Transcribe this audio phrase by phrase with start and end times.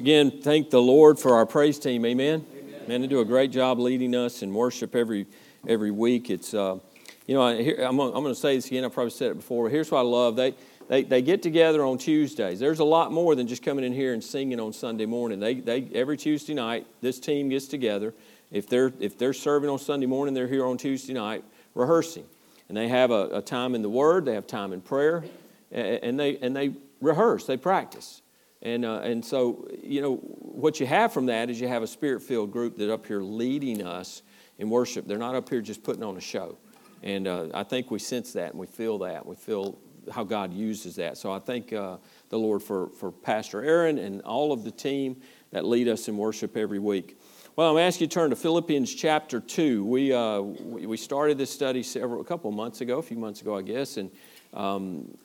[0.00, 2.04] Again, thank the Lord for our praise team.
[2.04, 2.46] Amen.
[2.56, 2.80] Amen.
[2.86, 5.26] Man, they do a great job leading us in worship every
[5.66, 6.30] every week.
[6.30, 6.78] It's uh,
[7.26, 8.84] you know I, am I'm going to say this again.
[8.84, 9.68] I probably said it before.
[9.68, 10.36] Here's what I love.
[10.36, 10.54] They,
[10.88, 12.60] they they get together on Tuesdays.
[12.60, 15.40] There's a lot more than just coming in here and singing on Sunday morning.
[15.40, 18.14] They they every Tuesday night this team gets together.
[18.52, 21.42] If they're if they're serving on Sunday morning, they're here on Tuesday night
[21.74, 22.24] rehearsing,
[22.68, 24.26] and they have a, a time in the Word.
[24.26, 25.24] They have time in prayer,
[25.72, 27.46] and they and they rehearse.
[27.46, 28.22] They practice.
[28.62, 31.86] And, uh, and so, you know, what you have from that is you have a
[31.86, 34.22] spirit filled group that up here leading us
[34.58, 35.06] in worship.
[35.06, 36.58] They're not up here just putting on a show.
[37.02, 39.24] And uh, I think we sense that and we feel that.
[39.24, 39.78] We feel
[40.10, 41.16] how God uses that.
[41.18, 41.98] So I thank uh,
[42.30, 45.20] the Lord for, for Pastor Aaron and all of the team
[45.52, 47.18] that lead us in worship every week.
[47.56, 49.84] Well, I'm asking you to turn to Philippians chapter 2.
[49.84, 53.56] We, uh, we started this study several, a couple months ago, a few months ago,
[53.56, 53.96] I guess.
[53.96, 54.10] And
[54.54, 55.16] um,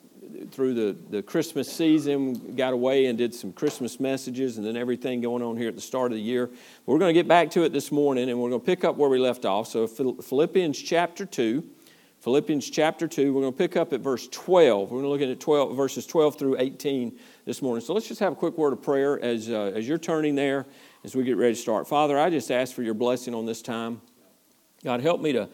[0.50, 5.20] through the, the Christmas season, got away and did some Christmas messages and then everything
[5.20, 6.50] going on here at the start of the year.
[6.86, 8.96] We're going to get back to it this morning and we're going to pick up
[8.96, 9.68] where we left off.
[9.68, 11.64] So, Philippians chapter 2.
[12.20, 14.90] Philippians chapter 2, we're going to pick up at verse 12.
[14.90, 17.84] We're going to look at 12, verses 12 through 18 this morning.
[17.84, 20.64] So let's just have a quick word of prayer as, uh, as you're turning there
[21.04, 21.86] as we get ready to start.
[21.86, 24.00] Father, I just ask for your blessing on this time.
[24.82, 25.50] God, help me to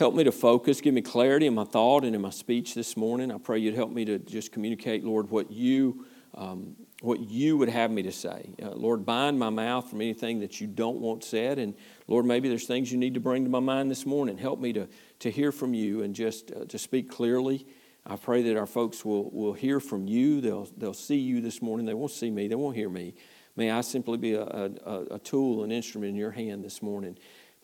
[0.00, 2.96] Help me to focus, give me clarity in my thought and in my speech this
[2.96, 3.30] morning.
[3.30, 7.68] I pray you'd help me to just communicate, Lord, what you, um, what you would
[7.68, 8.54] have me to say.
[8.62, 11.58] Uh, Lord, bind my mouth from anything that you don't want said.
[11.58, 11.74] And
[12.08, 14.38] Lord, maybe there's things you need to bring to my mind this morning.
[14.38, 17.66] Help me to, to hear from you and just uh, to speak clearly.
[18.06, 20.40] I pray that our folks will, will hear from you.
[20.40, 21.84] They'll, they'll see you this morning.
[21.84, 23.12] They won't see me, they won't hear me.
[23.54, 27.18] May I simply be a, a, a tool, an instrument in your hand this morning.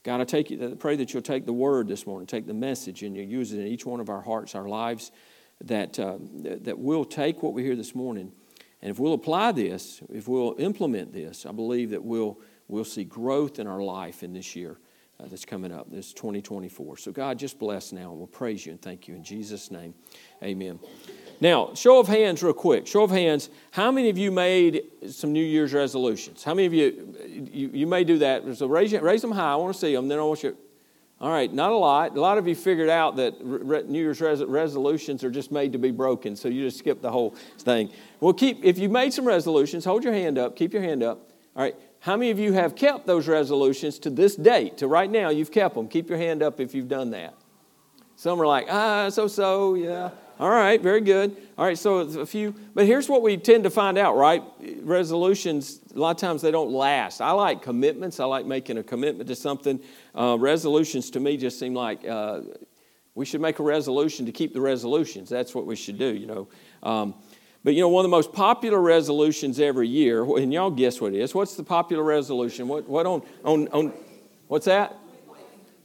[0.06, 3.02] God, I take you, pray that you'll take the word this morning, take the message,
[3.02, 5.10] and you'll use it in each one of our hearts, our lives,
[5.62, 8.30] that, uh, that we'll take what we hear this morning.
[8.80, 13.02] And if we'll apply this, if we'll implement this, I believe that we'll, we'll see
[13.02, 14.78] growth in our life in this year
[15.18, 16.98] uh, that's coming up, this 2024.
[16.98, 19.94] So, God, just bless now, and we'll praise you and thank you in Jesus' name.
[20.42, 20.78] Amen.
[21.40, 22.86] Now, show of hands, real quick.
[22.86, 23.50] Show of hands.
[23.70, 26.44] How many of you made some New Year's resolutions?
[26.44, 27.14] How many of you,
[27.52, 28.56] you, you may do that.
[28.56, 29.52] So raise, raise them high.
[29.52, 30.08] I want to see them.
[30.08, 30.56] Then I want you.
[31.18, 32.14] All right, not a lot.
[32.14, 35.72] A lot of you figured out that re- New Year's res- resolutions are just made
[35.72, 37.90] to be broken, so you just skip the whole thing.
[38.20, 40.56] Well, keep if you made some resolutions, hold your hand up.
[40.56, 41.30] Keep your hand up.
[41.54, 41.74] All right.
[42.06, 45.30] How many of you have kept those resolutions to this date, to right now?
[45.30, 45.88] You've kept them.
[45.88, 47.34] Keep your hand up if you've done that.
[48.14, 50.10] Some are like, ah, so so, yeah.
[50.38, 51.36] All right, very good.
[51.58, 54.40] All right, so a few, but here's what we tend to find out, right?
[54.82, 57.20] Resolutions, a lot of times they don't last.
[57.20, 58.20] I like commitments.
[58.20, 59.80] I like making a commitment to something.
[60.14, 62.42] Uh, resolutions to me just seem like uh,
[63.16, 65.28] we should make a resolution to keep the resolutions.
[65.28, 66.48] That's what we should do, you know.
[66.84, 67.14] Um,
[67.66, 71.12] but you know, one of the most popular resolutions every year, and y'all guess what
[71.12, 71.34] it is.
[71.34, 72.68] What's the popular resolution?
[72.68, 73.92] What, what on, on, on,
[74.46, 74.96] what's that?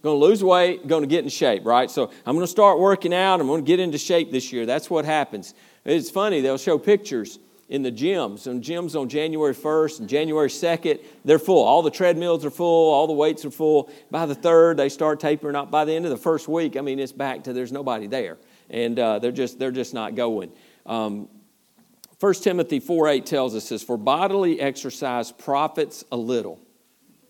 [0.04, 1.90] going to lose weight, going to get in shape, right?
[1.90, 3.42] So I'm going to start working out.
[3.42, 4.68] I'm going to get into shape this year.
[4.68, 5.56] That's what happens.
[5.84, 8.46] It's funny, they'll show pictures in the gyms.
[8.46, 11.64] And gyms on January 1st and January 2nd, they're full.
[11.64, 13.92] All the treadmills are full, all the weights are full.
[14.12, 15.72] By the 3rd, they start tapering up.
[15.72, 18.38] By the end of the first week, I mean, it's back to there's nobody there.
[18.70, 20.52] And uh, they're, just, they're just not going.
[20.86, 21.28] Um,
[22.22, 26.60] 1 Timothy 4 8 tells us this, for bodily exercise profits a little.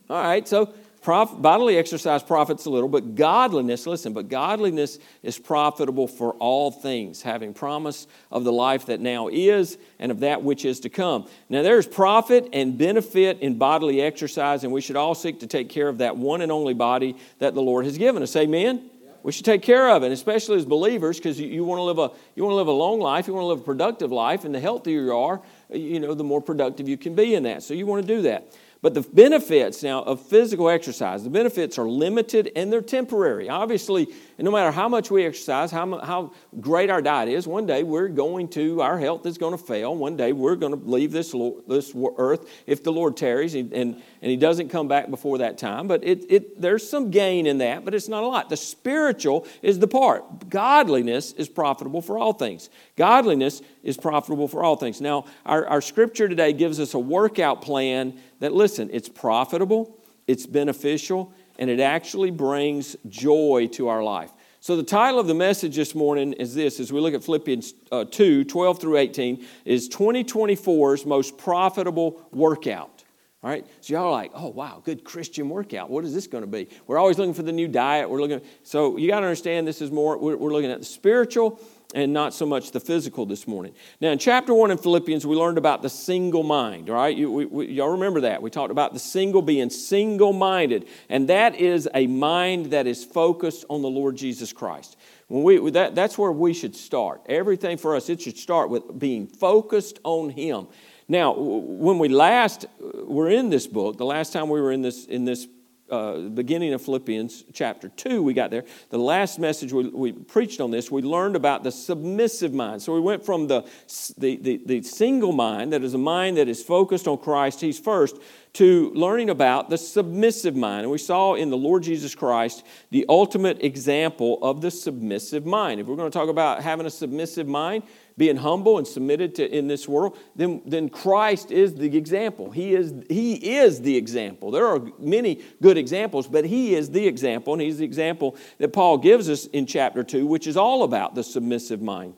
[0.10, 5.40] All right, so Prof, bodily exercise profits a little, but godliness, listen, but godliness is
[5.40, 10.44] profitable for all things, having promise of the life that now is and of that
[10.44, 11.28] which is to come.
[11.50, 15.70] Now, there's profit and benefit in bodily exercise, and we should all seek to take
[15.70, 18.36] care of that one and only body that the Lord has given us.
[18.36, 18.91] Amen?
[19.24, 22.00] We should take care of it, especially as believers, because you, you want to live
[22.00, 24.46] a you want to live a long life, you want to live a productive life,
[24.46, 27.64] and the healthier you are, you know, the more productive you can be in that.
[27.64, 28.48] So you want to do that.
[28.82, 33.48] But the benefits now of physical exercise, the benefits are limited and they're temporary.
[33.48, 34.08] Obviously,
[34.40, 38.08] no matter how much we exercise, how, how great our diet is, one day we're
[38.08, 39.96] going to, our health is going to fail.
[39.96, 41.32] One day we're going to leave this,
[41.68, 45.60] this earth if the Lord tarries and, and, and He doesn't come back before that
[45.60, 45.88] time.
[45.88, 48.50] But it, it, there's some gain in that, but it's not a lot.
[48.50, 50.50] The spiritual is the part.
[50.50, 52.72] Godliness is profitable for all things.
[52.96, 55.02] Godliness is profitable for all things.
[55.02, 59.98] Now, our, our scripture today gives us a workout plan that, listen, it's profitable,
[60.28, 64.32] it's beneficial, and it actually brings joy to our life.
[64.60, 67.74] So, the title of the message this morning is this as we look at Philippians
[67.92, 73.04] uh, 2 12 through 18 is 2024's most profitable workout.
[73.44, 75.90] All right, so y'all are like, oh wow, good Christian workout.
[75.90, 76.68] What is this going to be?
[76.86, 78.08] We're always looking for the new diet.
[78.08, 80.16] We're looking, so you got to understand this is more.
[80.20, 81.60] We're, we're looking at the spiritual
[81.94, 83.74] and not so much the physical this morning.
[84.00, 87.16] Now, in chapter 1 in Philippians, we learned about the single mind, right?
[87.16, 88.42] You, we, we, y'all remember that.
[88.42, 93.04] We talked about the single being single minded, and that is a mind that is
[93.04, 94.98] focused on the Lord Jesus Christ.
[95.28, 97.22] When we, that, that's where we should start.
[97.28, 100.68] Everything for us, it should start with being focused on Him.
[101.08, 104.82] Now, when we last uh, were in this book, the last time we were in
[104.82, 105.48] this, in this
[105.92, 108.64] uh, beginning of Philippians chapter 2, we got there.
[108.90, 112.82] The last message we, we preached on this, we learned about the submissive mind.
[112.82, 113.70] So we went from the,
[114.18, 117.80] the, the, the single mind, that is a mind that is focused on Christ, He's
[117.80, 118.18] first,
[118.54, 120.84] to learning about the submissive mind.
[120.84, 125.80] And we saw in the Lord Jesus Christ the ultimate example of the submissive mind.
[125.80, 127.84] If we're going to talk about having a submissive mind,
[128.18, 132.52] being humble and submitted to in this world, then, then Christ is the example.
[132.52, 134.52] He is, he is the example.
[134.52, 138.74] There are many good examples, but He is the example, and He's the example that
[138.74, 142.16] Paul gives us in chapter 2, which is all about the submissive mind.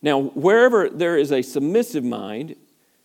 [0.00, 2.56] Now, wherever there is a submissive mind,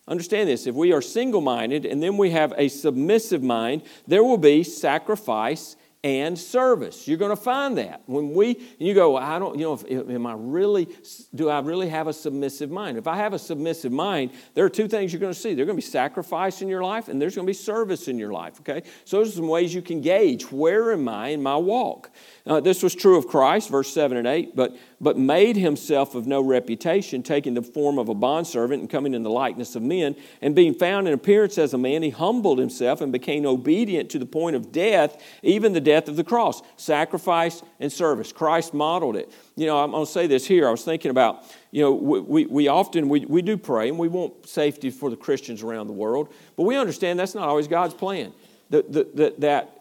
[0.08, 4.24] understand this if we are single minded and then we have a submissive mind, there
[4.24, 7.08] will be sacrifice and service.
[7.08, 10.26] You're going to find that when we you go, I don't, you know, if, am
[10.28, 10.90] I really?
[11.34, 12.98] Do I really have a submissive mind?
[12.98, 15.54] If I have a submissive mind, there are two things you're going to see.
[15.54, 18.20] There's going to be sacrifice in your life, and there's going to be service in
[18.20, 18.60] your life.
[18.60, 22.12] Okay, so those are some ways you can gauge where am I in my walk.
[22.46, 26.28] Uh, this was true of Christ, verse 7 and 8, but, but made himself of
[26.28, 30.14] no reputation, taking the form of a bondservant and coming in the likeness of men.
[30.42, 34.20] And being found in appearance as a man, he humbled himself and became obedient to
[34.20, 36.62] the point of death, even the death of the cross.
[36.76, 38.34] Sacrifice and service.
[38.34, 39.32] Christ modeled it.
[39.56, 40.68] You know, I'm going to say this here.
[40.68, 44.10] I was thinking about, you know, we, we often, we, we do pray and we
[44.10, 47.94] want safety for the Christians around the world, but we understand that's not always God's
[47.94, 48.34] plan.
[48.70, 49.80] That, that, that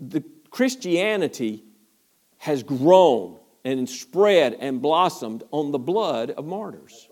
[0.00, 1.64] the Christianity
[2.38, 7.08] has grown and spread and blossomed on the blood of martyrs.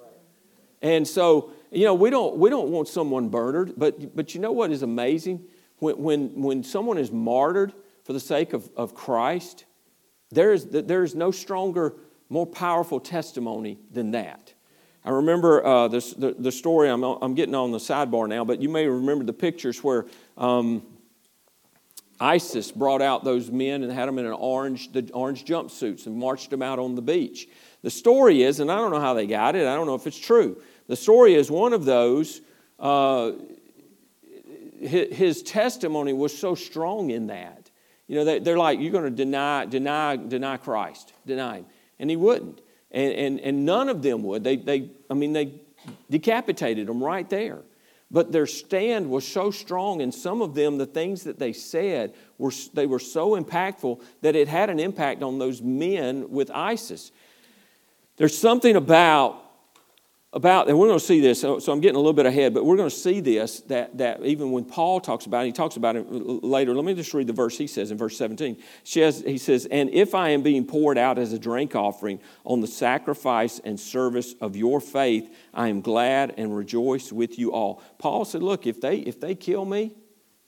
[0.80, 4.52] And so, you know, we don't, we don't want someone murdered, but, but you know
[4.52, 5.42] what is amazing?
[5.78, 7.72] When, when, when someone is martyred
[8.04, 9.64] for the sake of, of Christ,
[10.30, 11.96] there is, there is no stronger,
[12.28, 14.54] more powerful testimony than that.
[15.04, 18.62] I remember uh, this, the, the story, I'm, I'm getting on the sidebar now, but
[18.62, 20.06] you may remember the pictures where
[20.38, 20.86] um,
[22.22, 26.16] ISIS brought out those men and had them in an orange, the orange jumpsuits and
[26.16, 27.48] marched them out on the beach.
[27.82, 30.06] The story is, and I don't know how they got it, I don't know if
[30.06, 30.62] it's true.
[30.86, 32.40] The story is one of those,
[32.78, 33.32] uh,
[34.80, 37.70] his testimony was so strong in that.
[38.06, 41.66] You know, they're like, you're going to deny, deny, deny Christ, deny him.
[41.98, 42.60] And he wouldn't.
[42.92, 44.44] And, and, and none of them would.
[44.44, 45.60] They, they, I mean, they
[46.08, 47.62] decapitated him right there.
[48.12, 52.14] But their stand was so strong, and some of them, the things that they said,
[52.36, 57.10] were, they were so impactful that it had an impact on those men with ISIS.
[58.18, 59.41] There's something about
[60.34, 62.64] about, and we're going to see this, so, I'm getting a little bit ahead, but
[62.64, 65.76] we're going to see this that, that even when Paul talks about it, he talks
[65.76, 66.74] about it later.
[66.74, 68.56] Let me just read the verse he says in verse 17.
[68.82, 72.66] he says, And if I am being poured out as a drink offering on the
[72.66, 77.82] sacrifice and service of your faith, I am glad and rejoice with you all.
[77.98, 79.94] Paul said, Look, if they, if they kill me,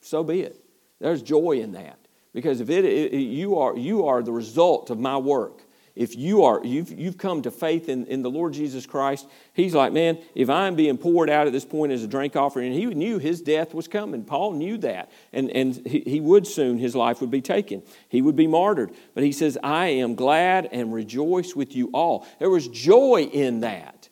[0.01, 0.65] so be it.
[0.99, 1.99] There's joy in that.
[2.33, 5.64] Because if it, it you, are, you are the result of my work
[5.97, 9.75] if you are you've, you've come to faith in, in the lord jesus christ he's
[9.75, 12.75] like man if i'm being poured out at this point as a drink offering and
[12.75, 14.25] he knew his death was coming.
[14.25, 15.11] Paul knew that.
[15.33, 17.83] And, and he, he would soon his life would be taken.
[18.09, 18.93] He would be martyred.
[19.15, 22.27] But he says i am glad and rejoice with you all.
[22.39, 24.09] There was joy in that.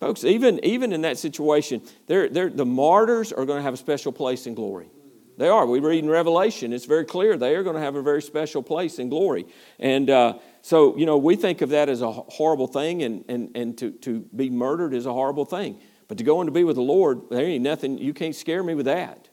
[0.00, 3.78] Folks even, even in that situation they're, they're, the martyrs are going to have a
[3.78, 4.88] special place in glory
[5.36, 5.66] they are.
[5.66, 8.62] We read in Revelation, it's very clear they are going to have a very special
[8.62, 9.46] place in glory.
[9.78, 13.56] And uh, so, you know, we think of that as a horrible thing, and, and,
[13.56, 15.80] and to, to be murdered is a horrible thing.
[16.08, 18.62] But to go in to be with the Lord, there ain't nothing, you can't scare
[18.62, 19.28] me with that.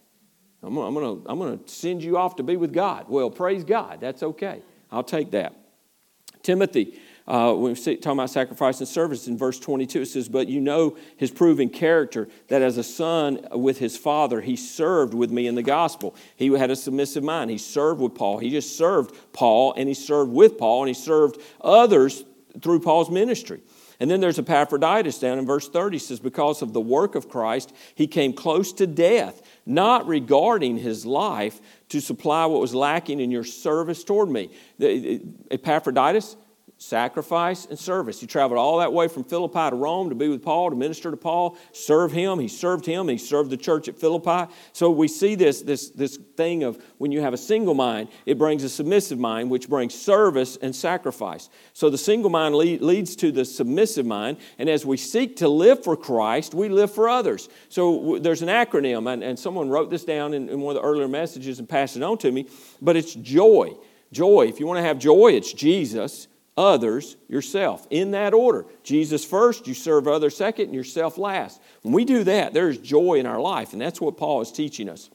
[0.63, 3.05] I'm, I'm going to I'm gonna send you off to be with God.
[3.09, 3.99] Well, praise God.
[3.99, 4.61] That's okay.
[4.91, 5.53] I'll take that.
[6.41, 10.49] Timothy, uh, when we're talking about sacrifice and service in verse 22, it says, But
[10.49, 15.31] you know his proven character, that as a son with his father, he served with
[15.31, 16.15] me in the gospel.
[16.35, 17.49] He had a submissive mind.
[17.49, 18.39] He served with Paul.
[18.39, 22.25] He just served Paul, and he served with Paul, and he served others
[22.61, 23.61] through Paul's ministry.
[24.01, 27.73] And then there's Epaphroditus down in verse 30 says, Because of the work of Christ,
[27.95, 33.31] he came close to death, not regarding his life to supply what was lacking in
[33.31, 34.49] your service toward me.
[35.49, 36.35] Epaphroditus,
[36.83, 38.19] sacrifice, and service.
[38.19, 41.09] He traveled all that way from Philippi to Rome to be with Paul, to minister
[41.09, 42.39] to Paul, serve him.
[42.39, 44.51] He served him, he served the church at Philippi.
[44.73, 48.37] So we see this, this, this thing of when you have a single mind, it
[48.37, 51.49] brings a submissive mind, which brings service and sacrifice.
[51.71, 55.47] So the single mind lead, leads to the submissive mind, and as we seek to
[55.47, 57.47] live for Christ, we live for others.
[57.69, 60.81] So w- there's an acronym, and, and someone wrote this down in, in one of
[60.81, 62.47] the earlier messages and passed it on to me,
[62.81, 63.75] but it's joy.
[64.11, 64.47] Joy.
[64.47, 67.87] If you want to have joy, it's Jesus others, yourself.
[67.89, 68.65] In that order.
[68.83, 71.61] Jesus first, you serve others second, and yourself last.
[71.81, 74.89] When we do that, there's joy in our life, and that's what Paul is teaching
[74.89, 75.09] us.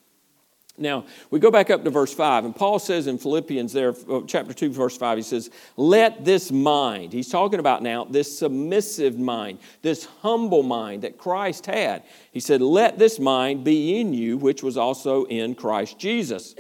[0.81, 4.21] Now, we go back up to verse 5, and Paul says in Philippians, there, uh,
[4.27, 9.19] chapter 2, verse 5, he says, Let this mind, he's talking about now this submissive
[9.19, 12.05] mind, this humble mind that Christ had.
[12.31, 16.55] He said, Let this mind be in you, which was also in Christ Jesus.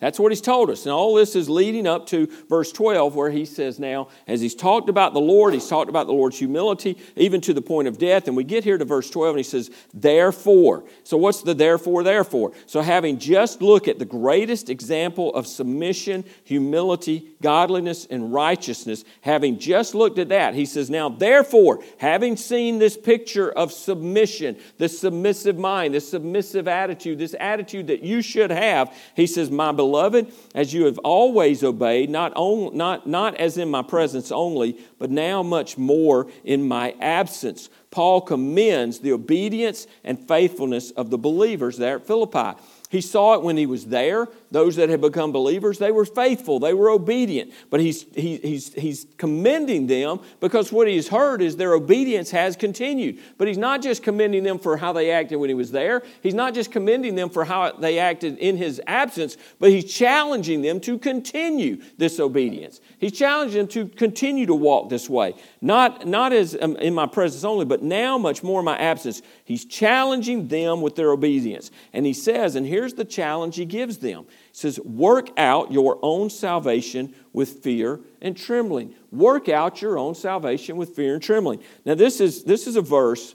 [0.00, 0.86] That's what he's told us.
[0.86, 4.54] And all this is leading up to verse 12, where he says, Now, as he's
[4.54, 7.96] talked about the Lord, he's talked about the Lord's humility, even to the point of
[7.96, 8.26] death.
[8.26, 10.84] And we get here to verse 12, and he says, Therefore.
[11.04, 12.52] So, what's the therefore, therefore?
[12.66, 19.58] So, having just looked at the greatest example of submission, humility, godliness, and righteousness, having
[19.58, 24.98] just looked at that, he says, Now, therefore, having seen this picture of submission, this
[24.98, 30.32] submissive mind, this submissive attitude, this attitude that you should have, he says, My Beloved,
[30.54, 35.10] as you have always obeyed, not, on, not, not as in my presence only, but
[35.10, 37.68] now much more in my absence.
[37.90, 42.58] Paul commends the obedience and faithfulness of the believers there at Philippi.
[42.90, 44.28] He saw it when he was there.
[44.50, 47.52] Those that had become believers, they were faithful, they were obedient.
[47.68, 52.54] But he's, he, he's, he's commending them because what he's heard is their obedience has
[52.54, 53.18] continued.
[53.36, 56.34] But he's not just commending them for how they acted when he was there, he's
[56.34, 60.78] not just commending them for how they acted in his absence, but he's challenging them
[60.80, 62.80] to continue this obedience.
[62.98, 67.06] He's challenging them to continue to walk this way, not, not as um, in my
[67.06, 69.20] presence only, but now much more in my absence.
[69.44, 71.72] He's challenging them with their obedience.
[71.92, 75.98] And he says, and here's the challenge he gives them He says, Work out your
[76.02, 78.94] own salvation with fear and trembling.
[79.10, 81.62] Work out your own salvation with fear and trembling.
[81.86, 83.34] Now, this is, this is a verse.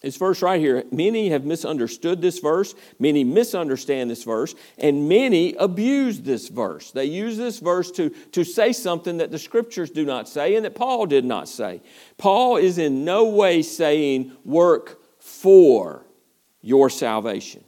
[0.00, 5.54] This verse right here, many have misunderstood this verse, many misunderstand this verse, and many
[5.54, 6.90] abuse this verse.
[6.90, 10.64] They use this verse to, to say something that the scriptures do not say and
[10.64, 11.82] that Paul did not say.
[12.18, 16.04] Paul is in no way saying, work for
[16.60, 17.62] your salvation.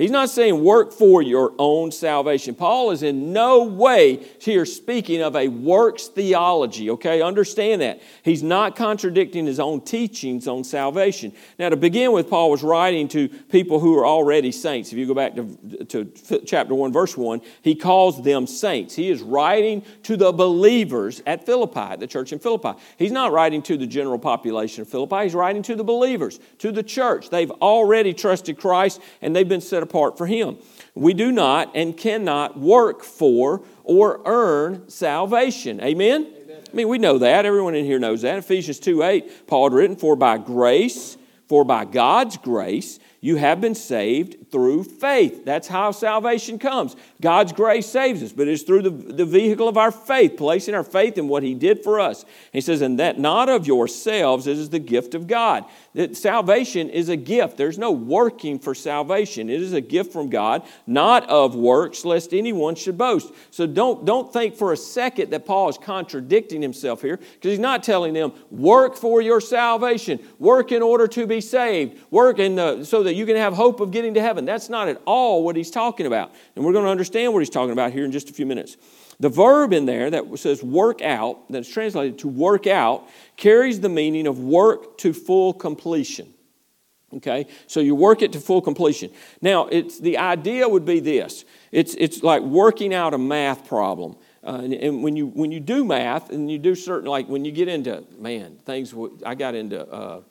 [0.00, 2.54] He's not saying work for your own salvation.
[2.54, 7.20] Paul is in no way here speaking of a works theology, okay?
[7.20, 8.00] Understand that.
[8.22, 11.34] He's not contradicting his own teachings on salvation.
[11.58, 14.90] Now, to begin with, Paul was writing to people who are already saints.
[14.90, 18.94] If you go back to, to chapter 1, verse 1, he calls them saints.
[18.94, 22.72] He is writing to the believers at Philippi, the church in Philippi.
[22.96, 26.72] He's not writing to the general population of Philippi, he's writing to the believers, to
[26.72, 27.28] the church.
[27.28, 30.58] They've already trusted Christ and they've been set apart for Him.
[30.94, 35.80] We do not and cannot work for or earn salvation.
[35.80, 36.26] Amen?
[36.42, 36.62] Amen?
[36.70, 37.44] I mean, we know that.
[37.44, 38.38] Everyone in here knows that.
[38.38, 41.16] Ephesians 2 8, Paul had written, For by grace,
[41.48, 45.44] for by God's grace, you have been saved through faith.
[45.44, 46.96] That's how salvation comes.
[47.20, 50.84] God's grace saves us, but it's through the, the vehicle of our faith, placing our
[50.84, 52.24] faith in what He did for us.
[52.52, 55.66] He says, And that not of yourselves, it is the gift of God.
[55.92, 57.58] That salvation is a gift.
[57.58, 59.50] There's no working for salvation.
[59.50, 63.34] It is a gift from God, not of works, lest anyone should boast.
[63.50, 67.58] So don't, don't think for a second that Paul is contradicting himself here, because he's
[67.58, 72.54] not telling them, work for your salvation, work in order to be saved, work in
[72.54, 74.44] the, so that that you can have hope of getting to heaven.
[74.44, 76.32] That's not at all what he's talking about.
[76.54, 78.76] And we're going to understand what he's talking about here in just a few minutes.
[79.20, 83.90] The verb in there that says work out, that's translated to work out, carries the
[83.90, 86.32] meaning of work to full completion.
[87.12, 89.10] Okay, so you work it to full completion.
[89.42, 94.16] Now, it's the idea would be this: it's it's like working out a math problem.
[94.42, 97.44] Uh, and, and, when you when you do math and you do certain like when
[97.44, 98.94] you get into man things
[99.26, 100.22] I got into uh,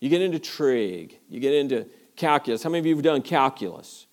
[0.00, 2.62] you get into trig, you get into calculus.
[2.62, 4.06] How many of you have done calculus?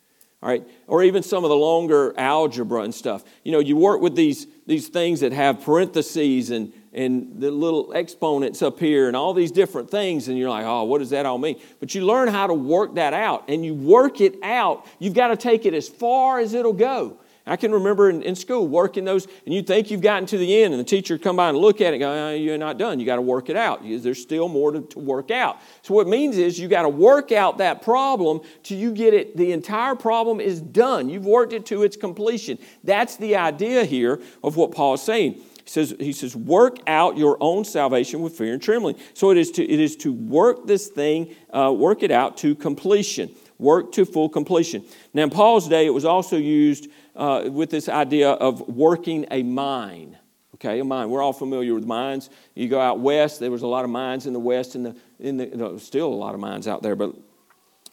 [0.45, 3.23] All right, or even some of the longer algebra and stuff.
[3.43, 7.93] You know, you work with these, these things that have parentheses and, and the little
[7.93, 11.25] exponents up here and all these different things, and you're like, oh, what does that
[11.25, 11.59] all mean?
[11.79, 14.85] But you learn how to work that out, and you work it out.
[14.99, 17.17] You've got to take it as far as it'll go.
[17.47, 20.63] I can remember in, in school working those, and you think you've gotten to the
[20.63, 22.79] end, and the teacher come by and look at it and go, oh, You're not
[22.79, 22.99] done.
[22.99, 23.81] You got to work it out.
[23.83, 25.59] There's still more to, to work out.
[25.83, 29.13] So, what it means is you got to work out that problem till you get
[29.13, 31.07] it, the entire problem is done.
[31.07, 32.57] You've worked it to its completion.
[32.83, 35.33] That's the idea here of what Paul is saying.
[35.65, 38.97] He says, he says, work out your own salvation with fear and trembling.
[39.15, 42.53] So it is to, it is to work this thing, uh, work it out to
[42.53, 44.85] completion, work to full completion.
[45.13, 49.43] Now, in Paul's day, it was also used uh, with this idea of working a
[49.43, 50.17] mine.
[50.55, 51.09] Okay, a mine.
[51.09, 52.29] We're all familiar with mines.
[52.53, 54.95] You go out west, there was a lot of mines in the west, and the,
[55.19, 57.13] in the, no, still a lot of mines out there, but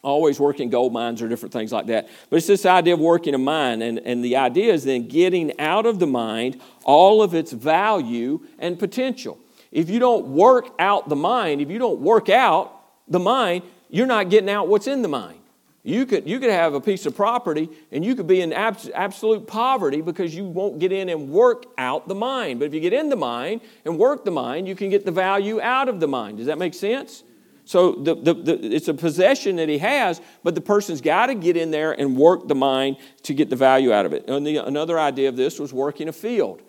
[0.03, 2.09] always working gold mines or different things like that.
[2.29, 5.59] But it's this idea of working a mine, and, and the idea is then getting
[5.59, 9.39] out of the mind all of its value and potential.
[9.71, 14.07] If you don't work out the mind, if you don't work out the mind, you're
[14.07, 15.39] not getting out what's in the mine.
[15.85, 18.91] You could, you could have a piece of property and you could be in abs-
[18.95, 22.61] absolute poverty because you won't get in and work out the mine.
[22.61, 25.11] But if you get in the mine and work the mine, you can get the
[25.11, 26.37] value out of the mine.
[26.37, 27.25] Does that make sense?
[27.65, 31.35] So the, the, the, it's a possession that he has, but the person's got to
[31.35, 34.29] get in there and work the mine to get the value out of it.
[34.29, 36.63] And the, another idea of this was working a field.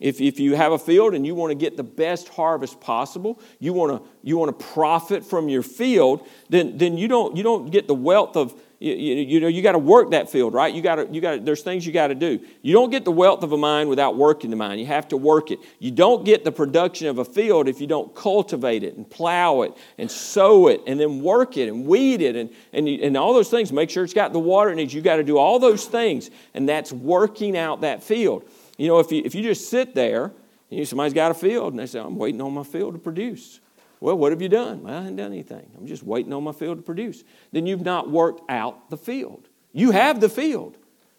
[0.00, 3.40] If, if you have a field and you want to get the best harvest possible,
[3.60, 7.44] you want to, you want to profit from your field, then, then you, don't, you
[7.44, 10.52] don't get the wealth of, you, you, you know, you got to work that field,
[10.52, 10.74] right?
[10.74, 12.40] You got you got there's things you got to do.
[12.60, 14.78] You don't get the wealth of a mine without working the mine.
[14.78, 15.60] You have to work it.
[15.78, 19.62] You don't get the production of a field if you don't cultivate it and plow
[19.62, 23.32] it and sow it and then work it and weed it and, and, and all
[23.32, 23.72] those things.
[23.72, 24.92] Make sure it's got the water it needs.
[24.92, 28.46] You got to do all those things, and that's working out that field.
[28.76, 30.32] You know, if you, if you just sit there,
[30.70, 32.98] you know, somebody's got a field, and they say, I'm waiting on my field to
[32.98, 33.60] produce.
[34.00, 34.82] Well, what have you done?
[34.82, 35.70] Well, I haven't done anything.
[35.78, 37.24] I'm just waiting on my field to produce.
[37.52, 39.48] Then you've not worked out the field.
[39.72, 40.76] You have the field,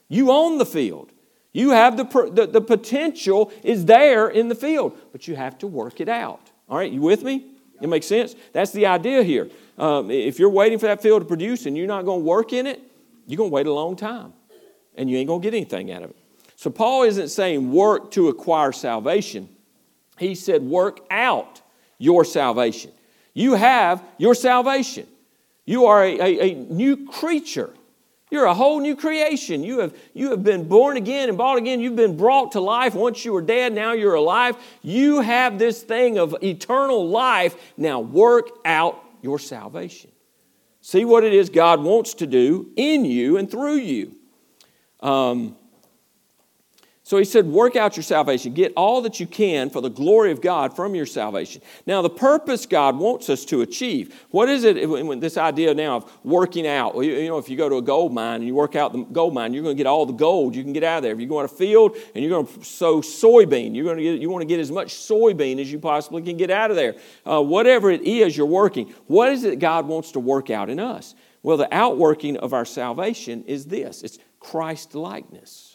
[0.07, 1.11] you own the field.
[1.51, 5.67] You have the, the, the potential is there in the field, but you have to
[5.67, 6.51] work it out.
[6.67, 7.45] All right, you with me?
[7.81, 8.35] It makes sense?
[8.51, 9.49] That's the idea here.
[9.77, 12.51] Um, if you're waiting for that field to produce and you're not going to work
[12.51, 12.81] in it,
[13.25, 14.33] you're going to wait a long time
[14.95, 16.17] and you ain't going to get anything out of it.
[16.65, 19.49] So Paul isn't saying work to acquire salvation.
[20.17, 21.61] He said work out
[21.99, 22.89] your salvation.
[23.35, 25.05] You have your salvation.
[25.65, 27.71] You are a, a, a, new creature.
[28.31, 29.63] You're a whole new creation.
[29.63, 31.81] You have, you have been born again and bought again.
[31.81, 32.95] You've been brought to life.
[32.95, 34.57] Once you were dead, now you're alive.
[34.81, 37.73] You have this thing of eternal life.
[37.77, 40.09] Now work out your salvation.
[40.81, 44.15] See what it is God wants to do in you and through you.
[44.99, 45.57] Um,
[47.05, 48.55] so he said, Work out your salvation.
[48.55, 51.61] Get all that you can for the glory of God from your salvation.
[51.85, 54.25] Now, the purpose God wants us to achieve.
[54.31, 54.75] What is it,
[55.21, 56.95] this idea now of working out?
[56.95, 59.35] You know, if you go to a gold mine and you work out the gold
[59.35, 61.13] mine, you're going to get all the gold you can get out of there.
[61.13, 64.03] If you go on a field and you're going to sow soybean, you're going to
[64.03, 66.75] get, you want to get as much soybean as you possibly can get out of
[66.75, 66.95] there.
[67.23, 70.79] Uh, whatever it is you're working, what is it God wants to work out in
[70.79, 71.13] us?
[71.43, 75.74] Well, the outworking of our salvation is this it's Christ likeness.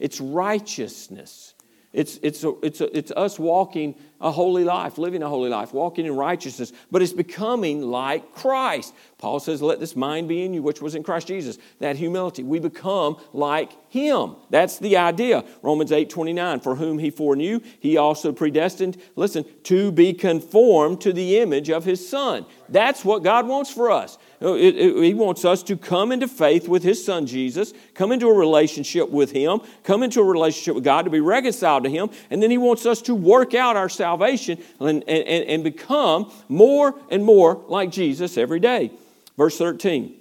[0.00, 1.54] It's righteousness.
[1.92, 5.72] It's, it's, a, it's, a, it's us walking a holy life, living a holy life,
[5.74, 8.94] walking in righteousness, but it's becoming like Christ.
[9.18, 11.58] Paul says, Let this mind be in you, which was in Christ Jesus.
[11.80, 12.44] That humility.
[12.44, 14.36] We become like Him.
[14.50, 15.44] That's the idea.
[15.62, 21.12] Romans 8 29, for whom He foreknew, He also predestined, listen, to be conformed to
[21.12, 22.46] the image of His Son.
[22.68, 24.16] That's what God wants for us.
[24.42, 28.10] Oh, it, it, he wants us to come into faith with His Son Jesus, come
[28.10, 31.90] into a relationship with Him, come into a relationship with God to be reconciled to
[31.90, 36.32] Him, and then He wants us to work out our salvation and, and, and become
[36.48, 38.90] more and more like Jesus every day.
[39.36, 40.16] Verse 13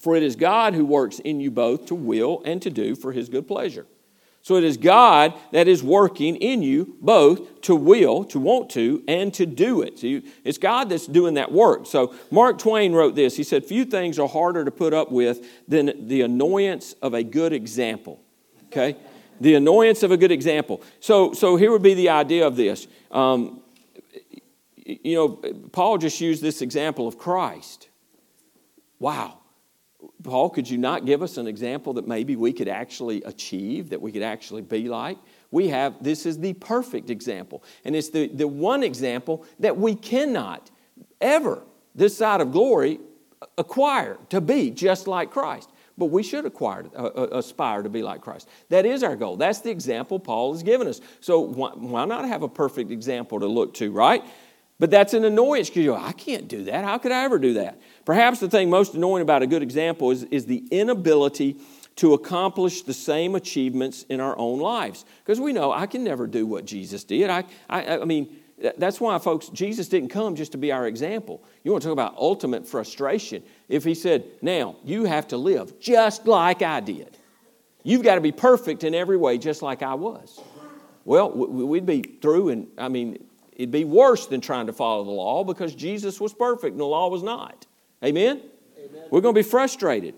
[0.00, 3.12] For it is God who works in you both to will and to do for
[3.12, 3.86] His good pleasure.
[4.42, 9.02] So it is God that is working in you both to will, to want to,
[9.06, 10.00] and to do it.
[10.00, 11.86] So it's God that's doing that work.
[11.86, 13.36] So Mark Twain wrote this.
[13.36, 17.22] He said, Few things are harder to put up with than the annoyance of a
[17.22, 18.20] good example.
[18.66, 18.96] Okay?
[19.40, 20.82] The annoyance of a good example.
[20.98, 22.88] So, so here would be the idea of this.
[23.12, 23.62] Um,
[24.84, 25.28] you know,
[25.70, 27.88] Paul just used this example of Christ.
[28.98, 29.38] Wow.
[30.22, 34.00] Paul, could you not give us an example that maybe we could actually achieve, that
[34.00, 35.18] we could actually be like?
[35.50, 37.62] We have, this is the perfect example.
[37.84, 40.70] And it's the, the one example that we cannot
[41.20, 41.62] ever,
[41.94, 43.00] this side of glory,
[43.58, 45.70] acquire to be just like Christ.
[45.98, 48.48] But we should acquire, uh, uh, aspire to be like Christ.
[48.70, 49.36] That is our goal.
[49.36, 51.00] That's the example Paul has given us.
[51.20, 54.24] So why, why not have a perfect example to look to, right?
[54.82, 56.84] But that's an annoyance because you go, I can't do that.
[56.84, 57.80] How could I ever do that?
[58.04, 61.56] Perhaps the thing most annoying about a good example is, is the inability
[61.94, 65.04] to accomplish the same achievements in our own lives.
[65.24, 67.30] Because we know I can never do what Jesus did.
[67.30, 68.34] I, I, I mean,
[68.76, 71.44] that's why, folks, Jesus didn't come just to be our example.
[71.62, 73.44] You want to talk about ultimate frustration.
[73.68, 77.16] If he said, Now, you have to live just like I did,
[77.84, 80.40] you've got to be perfect in every way, just like I was.
[81.04, 85.10] well, we'd be through, and I mean, it'd be worse than trying to follow the
[85.10, 87.66] law because Jesus was perfect and the law was not.
[88.04, 88.42] Amen?
[88.78, 89.04] Amen.
[89.10, 90.14] We're going to be frustrated.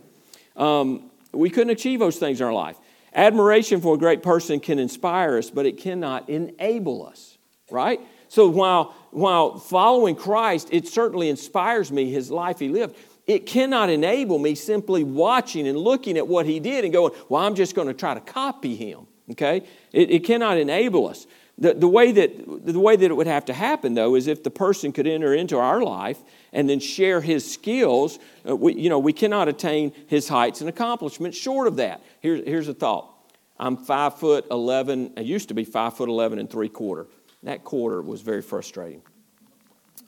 [0.57, 2.77] Um, we couldn't achieve those things in our life.
[3.15, 7.39] Admiration for a great person can inspire us, but it cannot enable us,
[7.71, 8.01] right?
[8.29, 12.97] So while, while following Christ, it certainly inspires me, his life he lived.
[13.27, 17.43] It cannot enable me simply watching and looking at what he did and going, well,
[17.43, 19.07] I'm just going to try to copy him.
[19.31, 19.63] Okay?
[19.93, 21.27] It, it cannot enable us.
[21.57, 24.43] The, the, way that, the way that it would have to happen, though, is if
[24.43, 26.19] the person could enter into our life
[26.53, 28.19] and then share his skills.
[28.49, 32.03] Uh, we, you know, we cannot attain his heights and accomplishments short of that.
[32.21, 33.15] Here, here's a thought
[33.57, 37.07] I'm five foot 11, I used to be five foot 11 and three quarter.
[37.45, 39.03] That quarter was very frustrating.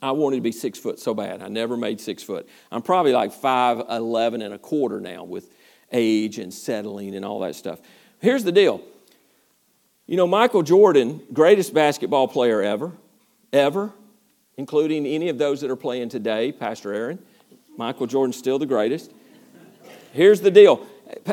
[0.03, 1.43] I wanted to be six foot so bad.
[1.43, 2.49] I never made six foot.
[2.71, 5.51] I'm probably like five eleven and a quarter now with
[5.93, 7.81] age and settling and all that stuff.
[8.21, 8.83] Here's the deal
[10.07, 12.93] you know, Michael Jordan, greatest basketball player ever,
[13.53, 13.93] ever,
[14.57, 17.19] including any of those that are playing today, Pastor Aaron.
[17.77, 19.13] Michael Jordan's still the greatest.
[20.13, 20.87] Here's the deal.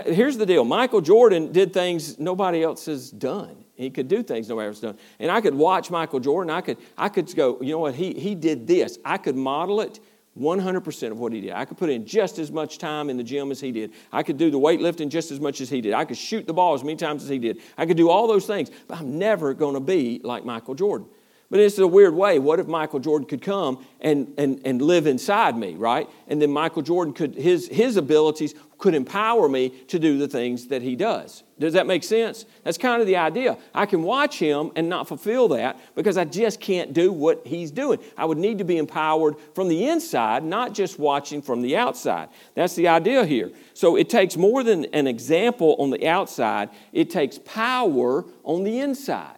[0.06, 0.66] Here's the deal.
[0.66, 3.64] Michael Jordan did things nobody else has done.
[3.76, 5.00] He could do things nobody else has done.
[5.20, 6.52] And I could watch Michael Jordan.
[6.52, 9.00] I could, I could go, you know what, he, he did this.
[9.06, 10.00] I could model it
[10.40, 11.52] 100% of what he did.
[11.52, 13.94] I could put in just as much time in the gym as he did.
[14.12, 15.94] I could do the weightlifting just as much as he did.
[15.94, 17.62] I could shoot the ball as many times as he did.
[17.78, 21.08] I could do all those things, but I'm never going to be like Michael Jordan.
[21.52, 22.40] But it's a weird way.
[22.40, 26.10] What if Michael Jordan could come and, and, and live inside me, right?
[26.28, 30.68] And then Michael Jordan could, his, his abilities could empower me to do the things
[30.68, 31.44] that he does.
[31.58, 32.46] Does that make sense?
[32.66, 33.58] That's kind of the idea.
[33.74, 37.72] I can watch him and not fulfill that because I just can't do what he's
[37.72, 38.00] doing.
[38.18, 42.28] I would need to be empowered from the inside, not just watching from the outside.
[42.56, 43.54] That's the idea here.
[43.74, 48.82] So it takes more than an example on the outside, it takes power on the
[48.82, 49.38] inside.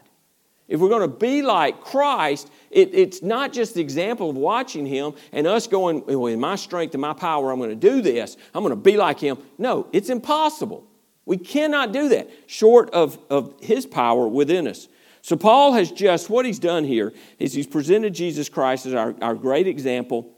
[0.67, 4.85] If we're going to be like Christ, it, it's not just the example of watching
[4.85, 8.01] Him and us going, well, in my strength and my power, I'm going to do
[8.01, 8.35] this.
[8.53, 9.37] I'm going to be like Him.
[9.57, 10.85] No, it's impossible.
[11.25, 14.89] We cannot do that short of, of His power within us.
[15.21, 19.15] So, Paul has just, what he's done here is he's presented Jesus Christ as our,
[19.23, 20.31] our great example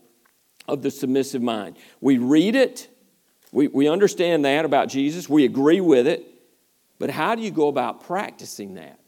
[0.65, 1.75] of the submissive mind.
[1.99, 2.87] We read it,
[3.51, 6.25] we, we understand that about Jesus, we agree with it,
[6.99, 8.99] but how do you go about practicing that?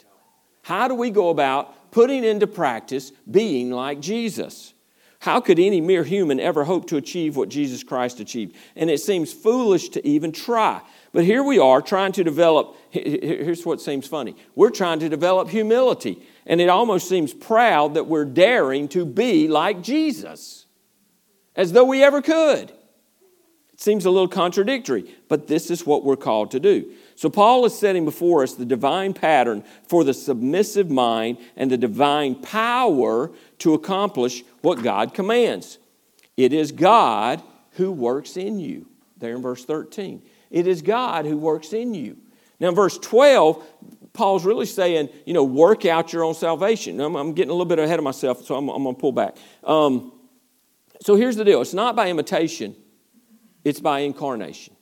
[0.63, 4.73] How do we go about putting into practice being like Jesus?
[5.21, 8.55] How could any mere human ever hope to achieve what Jesus Christ achieved?
[8.77, 10.81] And it seems foolish to even try.
[11.11, 14.37] But here we are trying to develop, here's what seems funny.
[14.55, 16.25] We're trying to develop humility.
[16.45, 20.65] And it almost seems proud that we're daring to be like Jesus,
[21.53, 22.71] as though we ever could.
[23.73, 26.93] It seems a little contradictory, but this is what we're called to do.
[27.19, 31.77] So, Paul is setting before us the divine pattern for the submissive mind and the
[31.77, 35.79] divine power to accomplish what God commands.
[36.37, 38.87] It is God who works in you.
[39.17, 40.21] There in verse 13.
[40.49, 42.15] It is God who works in you.
[42.57, 43.65] Now, in verse 12,
[44.13, 47.01] Paul's really saying, you know, work out your own salvation.
[47.01, 49.11] I'm, I'm getting a little bit ahead of myself, so I'm, I'm going to pull
[49.11, 49.35] back.
[49.65, 50.13] Um,
[51.01, 52.77] so here's the deal it's not by imitation,
[53.65, 54.77] it's by incarnation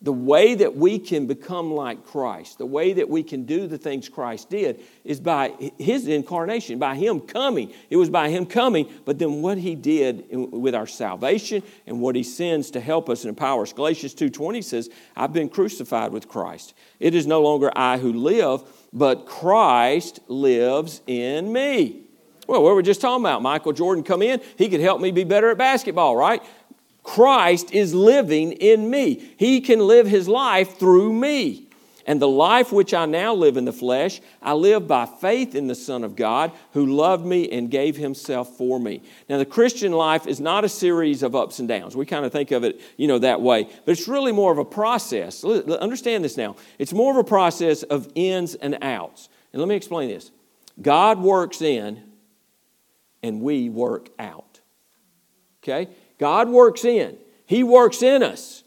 [0.00, 3.78] the way that we can become like Christ, the way that we can do the
[3.78, 7.72] things Christ did, is by His incarnation, by Him coming.
[7.90, 12.14] It was by Him coming, but then what He did with our salvation and what
[12.14, 13.72] He sends to help us and empower us.
[13.72, 16.74] Galatians 2.20 says, I've been crucified with Christ.
[17.00, 22.04] It is no longer I who live, but Christ lives in me.
[22.46, 23.42] Well, what were we just talking about?
[23.42, 26.42] Michael Jordan come in, he could help me be better at basketball, right?
[27.08, 29.32] Christ is living in me.
[29.38, 31.64] He can live his life through me.
[32.06, 35.68] And the life which I now live in the flesh, I live by faith in
[35.68, 39.02] the Son of God who loved me and gave himself for me.
[39.28, 41.96] Now, the Christian life is not a series of ups and downs.
[41.96, 43.64] We kind of think of it, you know, that way.
[43.84, 45.44] But it's really more of a process.
[45.44, 46.56] Understand this now.
[46.78, 49.30] It's more of a process of ins and outs.
[49.52, 50.30] And let me explain this
[50.80, 52.02] God works in,
[53.22, 54.60] and we work out.
[55.62, 55.88] Okay?
[56.18, 58.64] God works in, He works in us.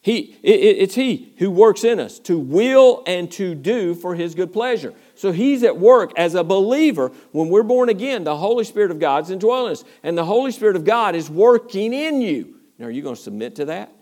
[0.00, 4.34] He, it, it's He who works in us to will and to do for His
[4.34, 4.94] good pleasure.
[5.14, 7.10] So He's at work as a believer.
[7.32, 10.76] When we're born again, the Holy Spirit of God's indwelling us, and the Holy Spirit
[10.76, 12.54] of God is working in you.
[12.78, 13.92] Now, are you going to submit to that?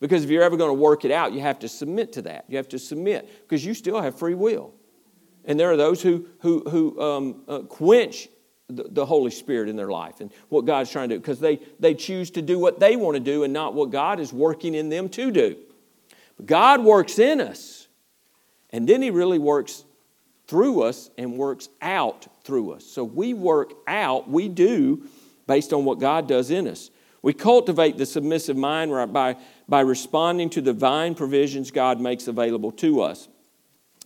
[0.00, 2.46] Because if you're ever going to work it out, you have to submit to that.
[2.48, 4.74] You have to submit because you still have free will.
[5.44, 8.28] And there are those who, who, who um, uh, quench
[8.76, 11.60] the, the Holy Spirit in their life and what God's trying to do because they,
[11.80, 14.74] they choose to do what they want to do and not what God is working
[14.74, 15.56] in them to do.
[16.36, 17.88] But God works in us,
[18.70, 19.84] and then He really works
[20.46, 22.84] through us and works out through us.
[22.84, 25.08] So we work out, we do
[25.46, 26.90] based on what God does in us.
[27.22, 29.36] We cultivate the submissive mind by,
[29.68, 33.28] by responding to the divine provisions God makes available to us.